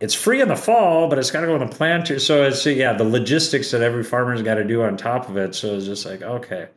it's 0.01 0.15
free 0.15 0.41
in 0.41 0.49
the 0.49 0.57
fall, 0.57 1.09
but 1.09 1.19
it's 1.19 1.31
got 1.31 1.41
to 1.41 1.47
go 1.47 1.55
in 1.55 1.67
the 1.67 1.75
planter. 1.75 2.19
So 2.19 2.45
it's 2.45 2.67
yeah, 2.67 2.93
the 2.93 3.05
logistics 3.05 3.71
that 3.71 3.83
every 3.83 4.05
farmer's 4.05 4.43
got 4.43 4.57
to 4.57 4.65
do 4.65 4.83
on 4.83 4.97
top 4.97 5.29
of 5.29 5.37
it. 5.37 5.55
So 5.55 5.77
it's 5.77 5.87
just 5.87 6.05
like 6.05 6.23
okay, 6.23 6.69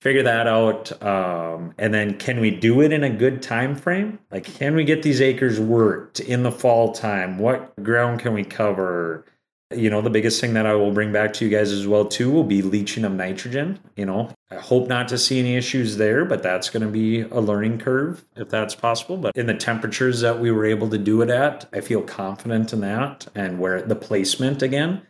figure 0.00 0.22
that 0.24 0.46
out, 0.46 1.02
um, 1.02 1.74
and 1.78 1.94
then 1.94 2.18
can 2.18 2.40
we 2.40 2.50
do 2.50 2.80
it 2.82 2.92
in 2.92 3.04
a 3.04 3.10
good 3.10 3.42
time 3.42 3.74
frame? 3.74 4.18
Like, 4.30 4.44
can 4.44 4.74
we 4.74 4.84
get 4.84 5.02
these 5.02 5.20
acres 5.20 5.58
worked 5.60 6.20
in 6.20 6.42
the 6.42 6.52
fall 6.52 6.92
time? 6.92 7.38
What 7.38 7.82
ground 7.82 8.20
can 8.20 8.34
we 8.34 8.44
cover? 8.44 9.24
You 9.76 9.90
know 9.90 10.00
the 10.00 10.10
biggest 10.10 10.40
thing 10.40 10.54
that 10.54 10.66
i 10.66 10.74
will 10.74 10.90
bring 10.90 11.12
back 11.12 11.32
to 11.34 11.44
you 11.44 11.50
guys 11.50 11.72
as 11.72 11.86
well 11.86 12.04
too 12.04 12.30
will 12.30 12.44
be 12.44 12.62
leaching 12.62 13.04
of 13.04 13.12
nitrogen 13.12 13.78
you 13.96 14.06
know. 14.06 14.30
I 14.50 14.56
hope 14.56 14.88
not 14.88 15.08
to 15.08 15.18
see 15.18 15.38
any 15.38 15.56
issues 15.56 15.96
there 15.96 16.24
but 16.24 16.42
that's 16.42 16.70
going 16.70 16.82
to 16.82 16.88
be 16.88 17.22
a 17.22 17.40
learning 17.40 17.78
curve 17.78 18.24
if 18.36 18.48
that's 18.48 18.74
possible. 18.74 19.16
But 19.16 19.36
in 19.36 19.46
the 19.46 19.54
temperatures 19.54 20.20
that 20.20 20.40
we 20.40 20.50
were 20.50 20.64
able 20.64 20.88
to 20.90 20.98
do 20.98 21.22
it 21.22 21.30
at 21.30 21.68
i 21.72 21.80
feel 21.80 22.02
confident 22.02 22.72
in 22.72 22.80
that 22.80 23.26
and 23.34 23.58
where 23.58 23.82
the 23.82 23.96
placement 23.96 24.62
again. 24.62 25.02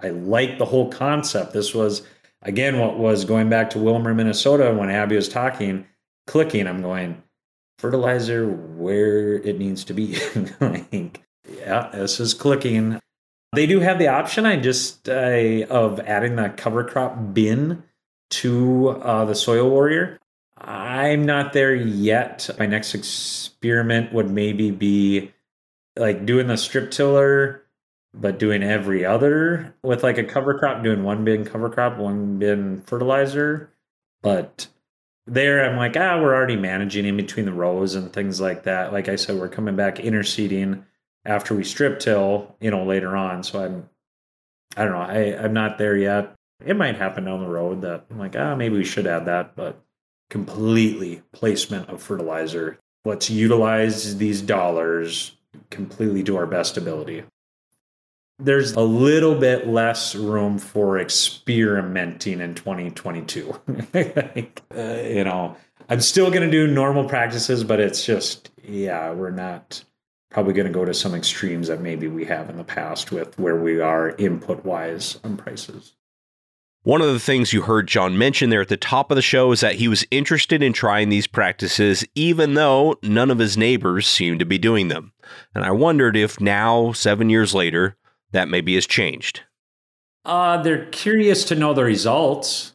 I 0.00 0.08
like 0.08 0.58
the 0.58 0.64
whole 0.64 0.90
concept. 0.90 1.52
This 1.52 1.74
was 1.74 2.02
again 2.42 2.78
what 2.78 2.98
was 2.98 3.24
going 3.24 3.48
back 3.48 3.70
to 3.70 3.78
willmar 3.78 4.14
minnesota 4.14 4.74
when 4.74 4.90
abbey 4.90 5.16
was 5.16 5.28
talking 5.28 5.86
clicking. 6.26 6.66
I'm 6.66 6.82
going 6.82 7.22
fertilizer 7.78 8.48
where 8.48 9.34
it 9.34 9.58
needs 9.58 9.84
to 9.84 9.94
be. 9.94 10.16
Like 10.60 11.22
yeah 11.58 11.90
this 11.92 12.20
is 12.20 12.34
clicking 12.34 13.00
they 13.52 13.66
do 13.66 13.80
have 13.80 13.98
the 13.98 14.08
option. 14.08 14.46
I 14.46 14.56
just 14.56 15.08
uh, 15.08 15.66
of 15.68 16.00
adding 16.00 16.36
the 16.36 16.48
cover 16.56 16.84
crop 16.84 17.34
bin 17.34 17.82
to 18.30 18.90
uh, 18.90 19.24
the 19.24 19.34
Soil 19.34 19.68
Warrior. 19.68 20.18
I'm 20.56 21.24
not 21.24 21.52
there 21.52 21.74
yet. 21.74 22.48
My 22.58 22.66
next 22.66 22.94
experiment 22.94 24.12
would 24.12 24.30
maybe 24.30 24.70
be 24.70 25.32
like 25.96 26.24
doing 26.24 26.46
the 26.46 26.56
strip 26.56 26.90
tiller, 26.90 27.62
but 28.14 28.38
doing 28.38 28.62
every 28.62 29.04
other 29.04 29.74
with 29.82 30.02
like 30.02 30.18
a 30.18 30.24
cover 30.24 30.58
crop, 30.58 30.82
doing 30.82 31.02
one 31.02 31.24
bin 31.24 31.44
cover 31.44 31.68
crop, 31.68 31.98
one 31.98 32.38
bin 32.38 32.80
fertilizer. 32.82 33.70
But 34.22 34.68
there, 35.26 35.68
I'm 35.68 35.76
like, 35.76 35.96
ah, 35.96 36.20
we're 36.20 36.34
already 36.34 36.56
managing 36.56 37.04
in 37.04 37.16
between 37.16 37.44
the 37.44 37.52
rows 37.52 37.94
and 37.94 38.12
things 38.12 38.40
like 38.40 38.62
that. 38.62 38.92
Like 38.92 39.08
I 39.08 39.16
said, 39.16 39.36
we're 39.36 39.48
coming 39.48 39.76
back 39.76 39.96
interseeding 39.96 40.84
after 41.24 41.54
we 41.54 41.64
strip 41.64 42.00
till, 42.00 42.54
you 42.60 42.70
know, 42.70 42.84
later 42.84 43.16
on. 43.16 43.42
So 43.42 43.64
I'm, 43.64 43.88
I 44.76 44.84
don't 44.84 44.92
know, 44.92 44.98
I, 44.98 45.44
I'm 45.44 45.52
not 45.52 45.78
there 45.78 45.96
yet. 45.96 46.34
It 46.64 46.76
might 46.76 46.96
happen 46.96 47.24
down 47.24 47.40
the 47.40 47.48
road 47.48 47.82
that 47.82 48.06
I'm 48.10 48.18
like, 48.18 48.36
ah, 48.36 48.54
maybe 48.54 48.76
we 48.76 48.84
should 48.84 49.06
add 49.06 49.26
that, 49.26 49.56
but 49.56 49.82
completely 50.30 51.22
placement 51.32 51.88
of 51.88 52.02
fertilizer. 52.02 52.78
Let's 53.04 53.28
utilize 53.28 54.16
these 54.16 54.40
dollars 54.40 55.36
completely 55.70 56.22
to 56.24 56.36
our 56.36 56.46
best 56.46 56.76
ability. 56.76 57.24
There's 58.38 58.72
a 58.72 58.80
little 58.80 59.34
bit 59.34 59.68
less 59.68 60.14
room 60.14 60.58
for 60.58 60.98
experimenting 60.98 62.40
in 62.40 62.54
2022. 62.54 63.60
like, 63.94 64.62
uh, 64.74 64.80
you 64.80 65.24
know, 65.24 65.56
I'm 65.88 66.00
still 66.00 66.30
going 66.30 66.42
to 66.42 66.50
do 66.50 66.66
normal 66.66 67.08
practices, 67.08 67.62
but 67.64 67.78
it's 67.78 68.04
just, 68.04 68.50
yeah, 68.64 69.12
we're 69.12 69.30
not 69.30 69.84
probably 70.32 70.54
going 70.54 70.66
to 70.66 70.72
go 70.72 70.84
to 70.84 70.94
some 70.94 71.14
extremes 71.14 71.68
that 71.68 71.80
maybe 71.80 72.08
we 72.08 72.24
have 72.24 72.48
in 72.48 72.56
the 72.56 72.64
past 72.64 73.12
with 73.12 73.38
where 73.38 73.56
we 73.56 73.80
are 73.80 74.10
input 74.16 74.64
wise 74.64 75.18
on 75.22 75.36
prices. 75.36 75.92
One 76.84 77.00
of 77.00 77.12
the 77.12 77.20
things 77.20 77.52
you 77.52 77.62
heard 77.62 77.86
John 77.86 78.18
mention 78.18 78.50
there 78.50 78.62
at 78.62 78.68
the 78.68 78.76
top 78.76 79.12
of 79.12 79.14
the 79.14 79.22
show 79.22 79.52
is 79.52 79.60
that 79.60 79.76
he 79.76 79.86
was 79.86 80.04
interested 80.10 80.62
in 80.62 80.72
trying 80.72 81.10
these 81.10 81.28
practices, 81.28 82.04
even 82.16 82.54
though 82.54 82.98
none 83.04 83.30
of 83.30 83.38
his 83.38 83.56
neighbors 83.56 84.08
seemed 84.08 84.40
to 84.40 84.44
be 84.44 84.58
doing 84.58 84.88
them. 84.88 85.12
And 85.54 85.64
I 85.64 85.70
wondered 85.70 86.16
if 86.16 86.40
now, 86.40 86.90
seven 86.90 87.30
years 87.30 87.54
later, 87.54 87.96
that 88.32 88.48
maybe 88.48 88.74
has 88.74 88.86
changed. 88.86 89.42
Uh, 90.24 90.60
they're 90.62 90.86
curious 90.86 91.44
to 91.44 91.54
know 91.54 91.72
the 91.72 91.84
results. 91.84 92.72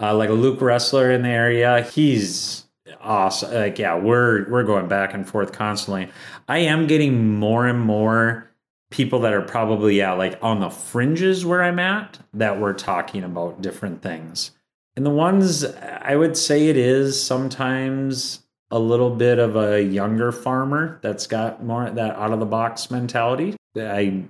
Uh, 0.00 0.14
like 0.14 0.30
a 0.30 0.34
Luke 0.34 0.62
Wrestler 0.62 1.10
in 1.10 1.22
the 1.22 1.28
area, 1.28 1.82
he's 1.82 2.64
awesome. 3.00 3.52
Like, 3.54 3.78
yeah, 3.78 3.96
we're 3.96 4.48
we're 4.50 4.64
going 4.64 4.88
back 4.88 5.14
and 5.14 5.28
forth 5.28 5.52
constantly. 5.52 6.08
I 6.48 6.58
am 6.58 6.86
getting 6.86 7.38
more 7.38 7.66
and 7.66 7.80
more 7.80 8.50
people 8.90 9.20
that 9.20 9.32
are 9.32 9.42
probably 9.42 9.98
yeah, 9.98 10.12
like 10.12 10.38
on 10.42 10.60
the 10.60 10.70
fringes 10.70 11.44
where 11.44 11.62
I'm 11.62 11.78
at 11.78 12.18
that 12.34 12.60
we're 12.60 12.74
talking 12.74 13.24
about 13.24 13.62
different 13.62 14.02
things. 14.02 14.52
And 14.96 15.06
the 15.06 15.10
ones 15.10 15.64
I 15.64 16.16
would 16.16 16.36
say 16.36 16.68
it 16.68 16.76
is 16.76 17.20
sometimes 17.20 18.42
a 18.70 18.78
little 18.78 19.10
bit 19.10 19.38
of 19.38 19.56
a 19.56 19.82
younger 19.82 20.32
farmer 20.32 20.98
that's 21.02 21.26
got 21.26 21.64
more 21.64 21.90
that 21.90 22.16
out 22.16 22.32
of 22.32 22.40
the 22.40 22.46
box 22.46 22.90
mentality. 22.90 23.56
I 23.76 24.24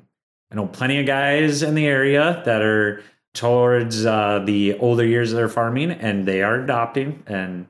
I 0.50 0.54
know 0.54 0.66
plenty 0.66 0.98
of 0.98 1.06
guys 1.06 1.62
in 1.62 1.74
the 1.74 1.86
area 1.86 2.42
that 2.44 2.62
are 2.62 3.02
towards 3.34 4.04
uh, 4.04 4.40
the 4.44 4.76
older 4.78 5.06
years 5.06 5.32
of 5.32 5.36
their 5.36 5.48
farming 5.48 5.90
and 5.92 6.26
they 6.26 6.42
are 6.42 6.60
adopting 6.60 7.22
and 7.26 7.66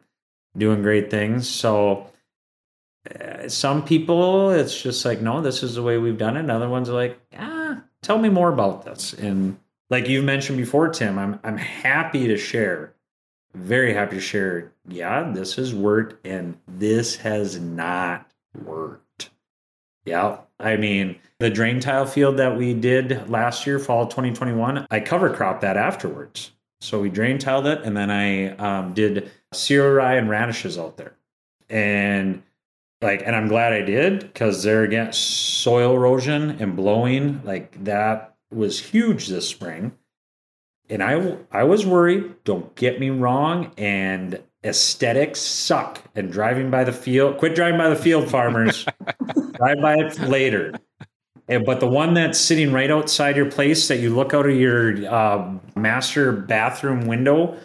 doing 0.56 0.82
great 0.82 1.10
things. 1.10 1.48
So 1.48 2.10
uh, 3.20 3.48
some 3.48 3.84
people, 3.84 4.50
it's 4.50 4.80
just 4.80 5.04
like, 5.04 5.20
no, 5.20 5.40
this 5.40 5.62
is 5.62 5.74
the 5.74 5.82
way 5.82 5.98
we've 5.98 6.18
done 6.18 6.36
it. 6.36 6.40
And 6.40 6.50
other 6.50 6.68
ones 6.68 6.88
are 6.88 6.94
like, 6.94 7.20
ah, 7.38 7.82
tell 8.02 8.18
me 8.18 8.28
more 8.28 8.52
about 8.52 8.84
this. 8.84 9.12
And 9.14 9.58
like 9.90 10.08
you've 10.08 10.24
mentioned 10.24 10.58
before, 10.58 10.88
Tim, 10.88 11.18
I'm 11.18 11.38
I'm 11.42 11.56
happy 11.56 12.28
to 12.28 12.36
share, 12.38 12.94
very 13.54 13.92
happy 13.92 14.16
to 14.16 14.22
share. 14.22 14.72
Yeah, 14.88 15.30
this 15.32 15.56
has 15.56 15.74
worked, 15.74 16.24
and 16.26 16.56
this 16.68 17.16
has 17.16 17.58
not 17.58 18.30
worked. 18.64 19.30
Yeah, 20.04 20.38
I 20.58 20.76
mean 20.76 21.16
the 21.40 21.50
drain 21.50 21.80
tile 21.80 22.06
field 22.06 22.36
that 22.38 22.56
we 22.56 22.72
did 22.72 23.28
last 23.28 23.66
year, 23.66 23.78
fall 23.78 24.06
2021, 24.06 24.86
I 24.90 25.00
cover 25.00 25.34
crop 25.34 25.60
that 25.62 25.76
afterwards. 25.76 26.52
So 26.80 27.00
we 27.00 27.10
drain 27.10 27.38
tiled 27.38 27.66
it, 27.66 27.82
and 27.82 27.96
then 27.96 28.10
I 28.10 28.56
um, 28.56 28.94
did 28.94 29.30
cereal 29.52 29.92
rye 29.94 30.14
and 30.14 30.30
radishes 30.30 30.78
out 30.78 30.96
there. 30.96 31.14
And 31.68 32.42
like, 33.02 33.22
and 33.24 33.34
I'm 33.34 33.48
glad 33.48 33.72
I 33.72 33.82
did 33.82 34.20
because 34.20 34.62
they're 34.62 34.84
against 34.84 35.20
soil 35.20 35.94
erosion 35.94 36.50
and 36.60 36.76
blowing. 36.76 37.42
Like 37.44 37.82
that 37.84 38.34
was 38.50 38.80
huge 38.80 39.28
this 39.28 39.48
spring. 39.48 39.92
And 40.88 41.02
I, 41.02 41.36
I 41.52 41.64
was 41.64 41.86
worried. 41.86 42.34
Don't 42.44 42.74
get 42.74 42.98
me 42.98 43.10
wrong. 43.10 43.72
And 43.78 44.42
aesthetics 44.64 45.40
suck. 45.40 46.02
And 46.14 46.32
driving 46.32 46.70
by 46.70 46.84
the 46.84 46.92
field, 46.92 47.38
quit 47.38 47.54
driving 47.54 47.78
by 47.78 47.88
the 47.88 47.96
field, 47.96 48.28
farmers. 48.28 48.84
Drive 49.52 49.80
by 49.80 49.96
it 49.98 50.18
later. 50.20 50.72
But 51.58 51.80
the 51.80 51.88
one 51.88 52.14
that's 52.14 52.38
sitting 52.38 52.72
right 52.72 52.90
outside 52.90 53.36
your 53.36 53.50
place 53.50 53.88
that 53.88 53.98
you 53.98 54.14
look 54.14 54.32
out 54.32 54.48
of 54.48 54.54
your 54.54 55.12
uh, 55.12 55.52
master 55.74 56.30
bathroom 56.30 57.06
window 57.06 57.56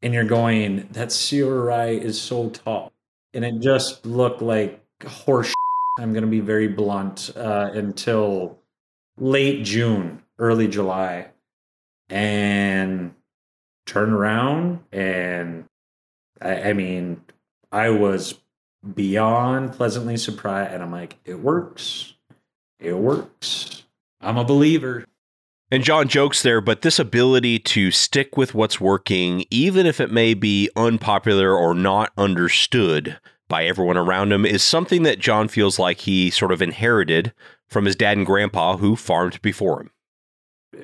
and 0.00 0.14
you're 0.14 0.24
going, 0.24 0.88
that 0.92 1.12
cereal 1.12 1.64
rye 1.64 1.88
is 1.88 2.18
so 2.20 2.48
tall. 2.48 2.90
And 3.34 3.44
it 3.44 3.60
just 3.60 4.06
looked 4.06 4.40
like 4.40 4.82
horse. 5.04 5.52
I'm 5.98 6.12
going 6.14 6.24
to 6.24 6.30
be 6.30 6.40
very 6.40 6.68
blunt 6.68 7.30
uh, 7.36 7.70
until 7.74 8.58
late 9.18 9.62
June, 9.64 10.22
early 10.38 10.66
July. 10.66 11.28
And 12.08 13.14
turn 13.84 14.12
around 14.12 14.80
and 14.90 15.64
I, 16.40 16.70
I 16.70 16.72
mean, 16.72 17.22
I 17.70 17.90
was 17.90 18.38
beyond 18.94 19.72
pleasantly 19.72 20.16
surprised. 20.16 20.72
And 20.72 20.82
I'm 20.82 20.90
like, 20.92 21.18
it 21.24 21.40
works. 21.40 22.14
It 22.82 22.98
works. 22.98 23.84
I'm 24.20 24.36
a 24.36 24.44
believer. 24.44 25.06
And 25.70 25.84
John 25.84 26.08
jokes 26.08 26.42
there, 26.42 26.60
but 26.60 26.82
this 26.82 26.98
ability 26.98 27.60
to 27.60 27.90
stick 27.90 28.36
with 28.36 28.54
what's 28.54 28.80
working, 28.80 29.44
even 29.50 29.86
if 29.86 30.00
it 30.00 30.10
may 30.10 30.34
be 30.34 30.68
unpopular 30.76 31.56
or 31.56 31.74
not 31.74 32.12
understood 32.18 33.18
by 33.48 33.64
everyone 33.64 33.96
around 33.96 34.32
him, 34.32 34.44
is 34.44 34.62
something 34.62 35.04
that 35.04 35.18
John 35.18 35.48
feels 35.48 35.78
like 35.78 36.00
he 36.00 36.28
sort 36.28 36.52
of 36.52 36.60
inherited 36.60 37.32
from 37.68 37.86
his 37.86 37.96
dad 37.96 38.18
and 38.18 38.26
grandpa 38.26 38.76
who 38.76 38.96
farmed 38.96 39.40
before 39.42 39.80
him. 39.80 39.90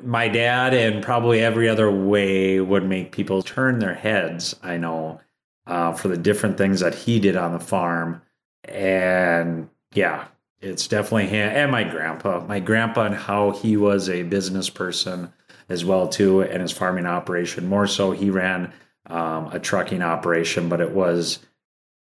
My 0.03 0.29
dad, 0.29 0.73
and 0.73 1.03
probably 1.03 1.41
every 1.41 1.69
other 1.69 1.91
way, 1.91 2.61
would 2.61 2.85
make 2.85 3.13
people 3.13 3.43
turn 3.43 3.81
their 3.81 3.95
heads, 3.95 4.55
I 4.63 4.77
know, 4.77 5.21
uh, 5.67 5.93
for 5.93 6.09
the 6.09 6.17
different 6.17 6.57
things 6.57 6.81
that 6.81 6.95
he 6.95 7.19
did 7.19 7.37
on 7.37 7.53
the 7.53 7.61
farm. 7.61 8.23
And 8.65 9.69
yeah, 9.93 10.27
it's 10.61 10.89
definitely 10.89 11.27
him 11.27 11.51
and 11.51 11.71
my 11.71 11.85
grandpa. 11.85 12.45
My 12.45 12.61
grandpa 12.61 13.07
and 13.07 13.15
how 13.15 13.53
he 13.53 13.77
was 13.77 14.09
a 14.09 14.23
business 14.25 14.71
person 14.71 15.33
as 15.69 15.85
well 15.85 16.09
too, 16.09 16.41
and 16.43 16.63
his 16.63 16.73
farming 16.73 17.07
operation. 17.07 17.69
More 17.69 17.87
so, 17.87 18.11
he 18.13 18.31
ran 18.31 18.73
um, 19.07 19.49
a 19.53 19.59
trucking 19.59 20.03
operation, 20.03 20.69
but 20.69 20.81
it 20.81 20.93
was 20.93 21.41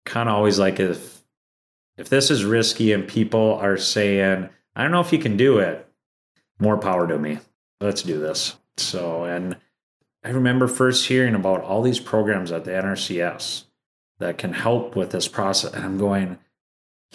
kind 0.05 0.29
of 0.29 0.35
always 0.35 0.59
like 0.59 0.79
if 0.79 1.23
if 1.97 2.09
this 2.09 2.29
is 2.29 2.43
risky 2.43 2.91
and 2.91 3.07
people 3.07 3.53
are 3.61 3.77
saying, 3.77 4.49
I 4.75 4.83
don't 4.83 4.91
know 4.91 4.99
if 4.99 5.13
you 5.13 5.19
can 5.19 5.37
do 5.37 5.59
it, 5.59 5.87
more 6.59 6.77
power 6.77 7.07
to 7.07 7.17
me. 7.17 7.39
Let's 7.79 8.03
do 8.03 8.19
this. 8.19 8.57
So, 8.77 9.23
and 9.23 9.55
I 10.23 10.29
remember 10.29 10.67
first 10.67 11.07
hearing 11.07 11.35
about 11.35 11.61
all 11.61 11.81
these 11.81 11.99
programs 11.99 12.51
at 12.51 12.65
the 12.65 12.71
NRCS 12.71 13.63
that 14.19 14.37
can 14.37 14.53
help 14.53 14.95
with 14.95 15.11
this 15.11 15.27
process. 15.27 15.73
And 15.73 15.85
I'm 15.85 15.97
going, 15.97 16.37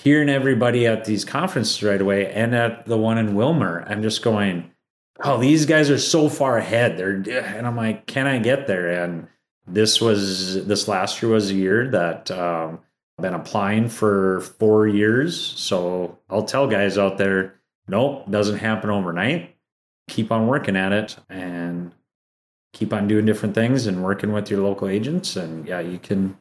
hearing 0.02 0.28
everybody 0.28 0.86
at 0.86 1.04
these 1.04 1.24
conferences 1.24 1.82
right 1.82 2.00
away 2.00 2.32
and 2.32 2.54
at 2.54 2.86
the 2.86 2.96
one 2.96 3.18
in 3.18 3.34
Willmar, 3.34 3.88
I'm 3.90 4.02
just 4.02 4.22
going, 4.22 4.70
oh, 5.22 5.38
these 5.38 5.66
guys 5.66 5.90
are 5.90 5.98
so 5.98 6.28
far 6.28 6.56
ahead. 6.56 6.96
They're, 6.96 7.22
and 7.56 7.66
I'm 7.66 7.76
like, 7.76 8.06
can 8.06 8.26
I 8.26 8.38
get 8.38 8.66
there? 8.66 9.04
And 9.04 9.28
this 9.66 10.00
was, 10.00 10.66
this 10.66 10.88
last 10.88 11.20
year 11.20 11.32
was 11.32 11.50
a 11.50 11.54
year 11.54 11.90
that, 11.90 12.30
um, 12.30 12.80
I've 13.18 13.22
been 13.22 13.34
applying 13.34 13.90
for 13.90 14.40
four 14.40 14.88
years. 14.88 15.38
So 15.38 16.18
I'll 16.30 16.44
tell 16.44 16.66
guys 16.66 16.96
out 16.96 17.18
there, 17.18 17.60
nope, 17.86 18.30
doesn't 18.30 18.58
happen 18.58 18.88
overnight. 18.88 19.54
Keep 20.08 20.32
on 20.32 20.46
working 20.46 20.76
at 20.76 20.92
it 20.92 21.16
and 21.28 21.92
keep 22.72 22.94
on 22.94 23.06
doing 23.06 23.26
different 23.26 23.54
things 23.54 23.86
and 23.86 24.02
working 24.02 24.32
with 24.32 24.50
your 24.50 24.62
local 24.62 24.88
agents. 24.88 25.36
And 25.36 25.68
yeah, 25.68 25.80
you 25.80 25.98
can 25.98 26.38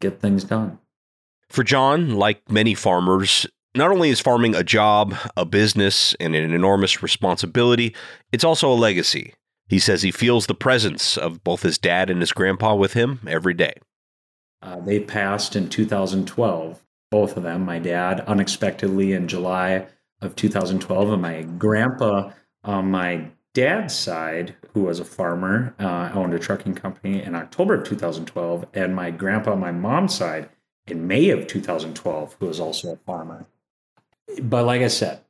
get 0.00 0.20
things 0.20 0.44
done. 0.44 0.78
For 1.50 1.64
John, 1.64 2.16
like 2.16 2.50
many 2.50 2.74
farmers, 2.74 3.46
not 3.74 3.90
only 3.90 4.10
is 4.10 4.20
farming 4.20 4.54
a 4.54 4.62
job, 4.62 5.14
a 5.36 5.44
business, 5.44 6.14
and 6.20 6.34
an 6.34 6.52
enormous 6.52 7.02
responsibility, 7.02 7.94
it's 8.32 8.44
also 8.44 8.70
a 8.70 8.74
legacy. 8.74 9.34
He 9.68 9.78
says 9.78 10.02
he 10.02 10.10
feels 10.10 10.46
the 10.46 10.54
presence 10.54 11.16
of 11.16 11.44
both 11.44 11.62
his 11.62 11.78
dad 11.78 12.10
and 12.10 12.20
his 12.20 12.32
grandpa 12.32 12.74
with 12.74 12.94
him 12.94 13.20
every 13.26 13.54
day. 13.54 13.74
Uh, 14.62 14.80
they 14.80 15.00
passed 15.00 15.54
in 15.54 15.68
2012, 15.68 16.82
both 17.10 17.36
of 17.36 17.42
them. 17.42 17.64
My 17.64 17.78
dad 17.78 18.20
unexpectedly 18.20 19.12
in 19.12 19.28
July 19.28 19.86
of 20.20 20.34
2012, 20.34 21.12
and 21.12 21.22
my 21.22 21.42
grandpa 21.42 22.32
on 22.64 22.90
my 22.90 23.28
dad's 23.54 23.94
side, 23.94 24.56
who 24.72 24.82
was 24.82 25.00
a 25.00 25.04
farmer, 25.04 25.74
uh, 25.78 26.10
owned 26.14 26.34
a 26.34 26.38
trucking 26.38 26.74
company 26.74 27.22
in 27.22 27.34
October 27.34 27.74
of 27.74 27.84
2012, 27.84 28.66
and 28.74 28.96
my 28.96 29.10
grandpa 29.10 29.52
on 29.52 29.60
my 29.60 29.72
mom's 29.72 30.14
side 30.14 30.48
in 30.90 31.06
May 31.06 31.30
of 31.30 31.46
2012, 31.46 32.36
who 32.38 32.46
was 32.46 32.60
also 32.60 32.92
a 32.92 32.96
farmer. 32.96 33.46
But 34.42 34.64
like 34.64 34.82
I 34.82 34.88
said, 34.88 35.20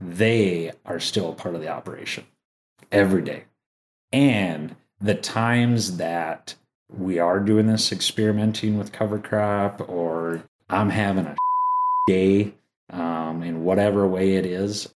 they 0.00 0.72
are 0.84 1.00
still 1.00 1.30
a 1.30 1.34
part 1.34 1.54
of 1.54 1.60
the 1.60 1.68
operation 1.68 2.24
every 2.92 3.22
day. 3.22 3.44
And 4.12 4.76
the 5.00 5.14
times 5.14 5.96
that 5.96 6.54
we 6.88 7.18
are 7.18 7.40
doing 7.40 7.66
this 7.66 7.92
experimenting 7.92 8.78
with 8.78 8.92
cover 8.92 9.18
crop 9.18 9.88
or 9.88 10.42
I'm 10.70 10.90
having 10.90 11.26
a 11.26 11.36
day 12.06 12.54
um, 12.90 13.42
in 13.42 13.64
whatever 13.64 14.06
way 14.06 14.36
it 14.36 14.46
is, 14.46 14.92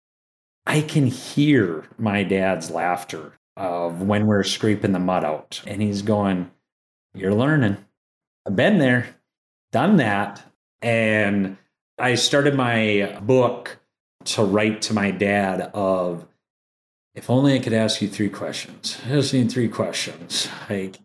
I 0.66 0.82
can 0.82 1.06
hear 1.06 1.84
my 1.98 2.22
dad's 2.22 2.70
laughter 2.70 3.32
of 3.56 4.02
when 4.02 4.26
we're 4.26 4.44
scraping 4.44 4.92
the 4.92 4.98
mud 4.98 5.24
out. 5.24 5.62
And 5.66 5.82
he's 5.82 6.02
going, 6.02 6.50
You're 7.14 7.34
learning. 7.34 7.76
I've 8.46 8.56
been 8.56 8.78
there, 8.78 9.16
done 9.72 9.96
that. 9.98 10.42
And 10.82 11.56
I 11.98 12.14
started 12.14 12.54
my 12.54 13.18
book 13.22 13.78
to 14.24 14.44
write 14.44 14.82
to 14.82 14.94
my 14.94 15.10
dad 15.10 15.70
of 15.74 16.26
if 17.14 17.28
only 17.28 17.54
I 17.54 17.58
could 17.58 17.72
ask 17.72 18.00
you 18.00 18.08
three 18.08 18.28
questions. 18.28 18.98
I 19.04 19.10
just 19.10 19.34
need 19.34 19.50
three 19.50 19.68
questions. 19.68 20.48
Like 20.68 20.98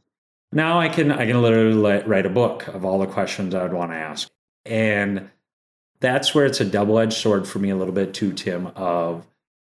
now 0.51 0.79
I 0.79 0.89
can 0.89 1.11
I 1.11 1.25
can 1.25 1.41
literally 1.41 2.03
write 2.03 2.25
a 2.25 2.29
book 2.29 2.67
of 2.67 2.85
all 2.85 2.99
the 2.99 3.07
questions 3.07 3.55
I 3.55 3.63
would 3.63 3.73
want 3.73 3.91
to 3.91 3.97
ask. 3.97 4.29
And 4.65 5.29
that's 5.99 6.35
where 6.35 6.45
it's 6.45 6.61
a 6.61 6.65
double-edged 6.65 7.13
sword 7.13 7.47
for 7.47 7.59
me 7.59 7.69
a 7.69 7.75
little 7.75 7.93
bit 7.93 8.13
too, 8.13 8.33
Tim, 8.33 8.67
of 8.75 9.25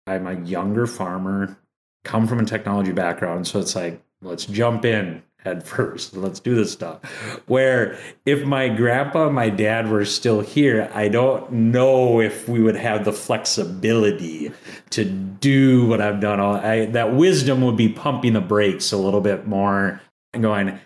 I'm 0.05 0.27
a 0.27 0.39
younger 0.41 0.85
farmer, 0.85 1.57
come 2.03 2.27
from 2.27 2.39
a 2.39 2.45
technology 2.45 2.91
background. 2.91 3.47
So 3.47 3.59
it's 3.59 3.75
like, 3.75 4.01
let's 4.21 4.45
jump 4.45 4.85
in 4.85 5.23
head 5.43 5.63
first. 5.65 6.15
Let's 6.15 6.39
do 6.39 6.55
this 6.55 6.71
stuff. 6.71 6.99
Where 7.47 7.97
if 8.25 8.45
my 8.45 8.69
grandpa 8.69 9.27
and 9.27 9.35
my 9.35 9.49
dad 9.49 9.89
were 9.89 10.05
still 10.05 10.41
here, 10.41 10.89
I 10.93 11.07
don't 11.07 11.51
know 11.51 12.21
if 12.21 12.47
we 12.47 12.61
would 12.61 12.75
have 12.75 13.05
the 13.05 13.13
flexibility 13.13 14.51
to 14.91 15.05
do 15.05 15.85
what 15.87 16.01
I've 16.01 16.19
done. 16.19 16.39
All 16.39 16.55
I, 16.55 16.85
that 16.87 17.15
wisdom 17.15 17.61
would 17.61 17.77
be 17.77 17.89
pumping 17.89 18.33
the 18.33 18.41
brakes 18.41 18.91
a 18.91 18.97
little 18.97 19.21
bit 19.21 19.47
more 19.47 20.01
and 20.33 20.43
going, 20.43 20.79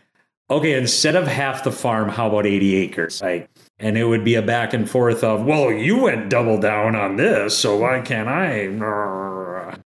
okay, 0.50 0.74
instead 0.74 1.16
of 1.16 1.28
half 1.28 1.64
the 1.64 1.72
farm, 1.72 2.10
how 2.10 2.28
about 2.28 2.46
80 2.46 2.76
acres? 2.76 3.22
Like, 3.22 3.50
and 3.80 3.98
it 3.98 4.06
would 4.06 4.24
be 4.24 4.36
a 4.36 4.42
back 4.42 4.74
and 4.74 4.90
forth 4.90 5.24
of, 5.24 5.46
well, 5.46 5.72
you 5.72 5.98
went 5.98 6.30
double 6.30 6.60
down 6.60 6.96
on 6.96 7.18
this, 7.18 7.58
so 7.58 7.78
why 7.78 8.02
can't 8.02 8.30
I? 8.30 8.68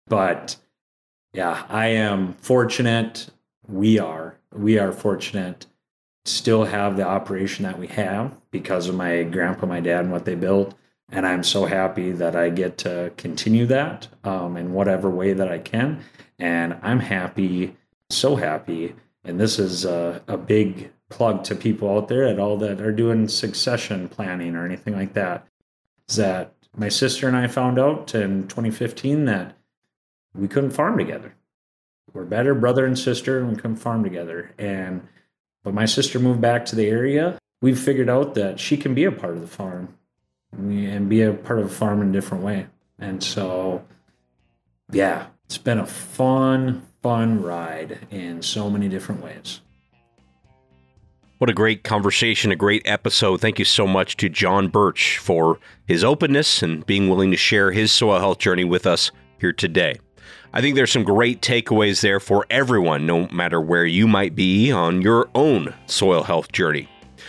But 0.07 0.57
yeah, 1.33 1.65
I 1.69 1.87
am 1.87 2.33
fortunate. 2.33 3.29
We 3.67 3.99
are. 3.99 4.37
We 4.55 4.79
are 4.79 4.91
fortunate 4.91 5.65
still 6.27 6.63
have 6.63 6.97
the 6.97 7.05
operation 7.05 7.63
that 7.65 7.77
we 7.77 7.85
have 7.85 8.35
because 8.49 8.87
of 8.87 8.95
my 8.95 9.21
grandpa, 9.21 9.67
my 9.67 9.79
dad, 9.79 10.05
and 10.05 10.11
what 10.11 10.25
they 10.25 10.33
built. 10.33 10.73
And 11.11 11.23
I'm 11.23 11.43
so 11.43 11.65
happy 11.65 12.11
that 12.13 12.35
I 12.35 12.49
get 12.49 12.79
to 12.79 13.13
continue 13.15 13.67
that 13.67 14.07
um, 14.23 14.57
in 14.57 14.73
whatever 14.73 15.07
way 15.07 15.33
that 15.33 15.51
I 15.51 15.59
can. 15.59 16.03
And 16.39 16.79
I'm 16.81 16.99
happy, 16.99 17.77
so 18.09 18.35
happy 18.35 18.95
and 19.25 19.39
this 19.39 19.57
is 19.57 19.85
a, 19.85 20.21
a 20.27 20.37
big 20.37 20.91
plug 21.09 21.43
to 21.45 21.55
people 21.55 21.89
out 21.89 22.07
there 22.07 22.25
at 22.25 22.39
all 22.39 22.57
that 22.57 22.79
are 22.79 22.91
doing 22.91 23.27
succession 23.27 24.07
planning 24.07 24.55
or 24.55 24.65
anything 24.65 24.95
like 24.95 25.13
that 25.13 25.47
is 26.07 26.15
that 26.15 26.53
my 26.77 26.89
sister 26.89 27.27
and 27.27 27.35
I 27.35 27.47
found 27.47 27.79
out 27.79 28.13
in 28.13 28.47
2015 28.47 29.25
that 29.25 29.57
we 30.35 30.47
couldn't 30.47 30.71
farm 30.71 30.97
together. 30.97 31.34
We're 32.15 32.23
better 32.23 32.55
brother 32.55 32.85
and 32.85 32.97
sister, 32.97 33.39
and 33.39 33.49
we 33.49 33.55
couldn't 33.55 33.75
farm 33.75 34.01
together. 34.01 34.53
And 34.57 35.05
but 35.65 35.73
my 35.73 35.85
sister 35.85 36.17
moved 36.17 36.39
back 36.39 36.65
to 36.67 36.75
the 36.75 36.87
area. 36.87 37.37
We've 37.61 37.77
figured 37.77 38.09
out 38.09 38.35
that 38.35 38.59
she 38.59 38.77
can 38.77 38.93
be 38.93 39.03
a 39.03 39.11
part 39.11 39.33
of 39.33 39.41
the 39.41 39.47
farm 39.47 39.97
and 40.53 41.09
be 41.09 41.21
a 41.21 41.33
part 41.33 41.59
of 41.59 41.65
a 41.65 41.69
farm 41.69 42.01
in 42.01 42.09
a 42.09 42.11
different 42.13 42.43
way. 42.43 42.67
And 42.99 43.21
so, 43.21 43.83
yeah, 44.91 45.27
it's 45.45 45.57
been 45.57 45.79
a 45.79 45.85
fun, 45.85 46.83
fun 47.01 47.41
ride 47.41 48.07
in 48.11 48.41
so 48.41 48.69
many 48.69 48.87
different 48.87 49.21
ways. 49.21 49.59
What 51.39 51.49
a 51.49 51.53
great 51.53 51.83
conversation, 51.83 52.51
a 52.51 52.55
great 52.55 52.83
episode. 52.85 53.41
Thank 53.41 53.59
you 53.59 53.65
so 53.65 53.85
much 53.85 54.15
to 54.17 54.29
John 54.29 54.69
Birch 54.69 55.17
for 55.17 55.59
his 55.85 56.01
openness 56.01 56.63
and 56.63 56.85
being 56.85 57.09
willing 57.09 57.31
to 57.31 57.37
share 57.37 57.71
his 57.71 57.91
soil 57.91 58.19
health 58.19 58.37
journey 58.37 58.63
with 58.63 58.87
us 58.87 59.11
here 59.37 59.51
today. 59.51 59.99
I 60.53 60.61
think 60.61 60.75
there's 60.75 60.91
some 60.91 61.03
great 61.03 61.41
takeaways 61.41 62.01
there 62.01 62.19
for 62.19 62.45
everyone, 62.49 63.05
no 63.05 63.27
matter 63.27 63.59
where 63.59 63.85
you 63.85 64.07
might 64.07 64.35
be 64.35 64.71
on 64.71 65.01
your 65.01 65.29
own 65.35 65.73
soil 65.85 66.23
health 66.23 66.51
journey. 66.51 66.87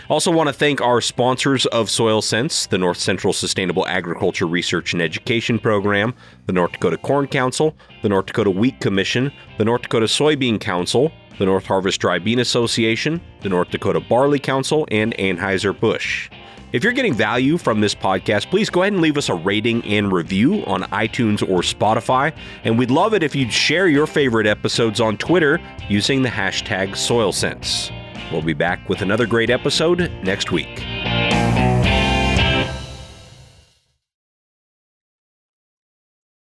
Also, 0.09 0.31
want 0.31 0.49
to 0.49 0.53
thank 0.53 0.81
our 0.81 1.01
sponsors 1.01 1.67
of 1.67 1.91
Soil 1.91 2.23
Sense, 2.23 2.67
the 2.67 2.79
North 2.79 2.99
Central 2.99 3.33
Sustainable 3.33 3.87
Agriculture 3.87 4.47
Research 4.47 4.93
and 4.93 5.03
Education 5.03 5.59
Program, 5.59 6.15
the 6.47 6.53
North 6.53 6.73
Dakota 6.73 6.99
Corn 6.99 7.27
Council, 7.27 7.77
the 8.03 8.09
North 8.09 8.27
Dakota 8.27 8.51
Wheat 8.51 8.79
Commission, 8.81 9.33
the 9.59 9.65
North 9.65 9.83
Dakota 9.83 10.07
Soybean 10.07 10.61
Council, 10.61 11.11
the 11.39 11.45
Northarvest 11.45 11.99
Dry 11.99 12.19
Bean 12.19 12.39
Association, 12.39 13.21
the 13.43 13.49
North 13.49 13.71
Dakota 13.71 14.01
Barley 14.01 14.39
Council, 14.39 14.87
and 14.91 15.15
Anheuser-Busch. 15.17 16.31
If 16.77 16.85
you're 16.85 16.93
getting 16.93 17.15
value 17.15 17.57
from 17.57 17.81
this 17.81 17.95
podcast, 17.95 18.51
please 18.51 18.69
go 18.69 18.83
ahead 18.83 18.93
and 18.93 19.01
leave 19.01 19.17
us 19.17 19.31
a 19.31 19.35
rating 19.35 19.83
and 19.87 20.13
review 20.13 20.63
on 20.67 20.83
iTunes 20.83 21.41
or 21.41 21.63
Spotify. 21.63 22.37
And 22.65 22.79
we'd 22.79 22.91
love 22.91 23.15
it 23.15 23.23
if 23.23 23.35
you'd 23.35 23.51
share 23.51 23.89
your 23.89 24.07
favorite 24.07 24.47
episodes 24.47 25.01
on 25.01 25.17
Twitter 25.17 25.59
using 25.89 26.21
the 26.21 26.29
hashtag 26.29 26.91
SoilSense. 26.91 27.91
We'll 28.31 28.43
be 28.43 28.53
back 28.53 28.91
with 28.91 29.01
another 29.01 29.27
great 29.27 29.49
episode 29.49 30.13
next 30.23 30.53
week. 30.53 31.36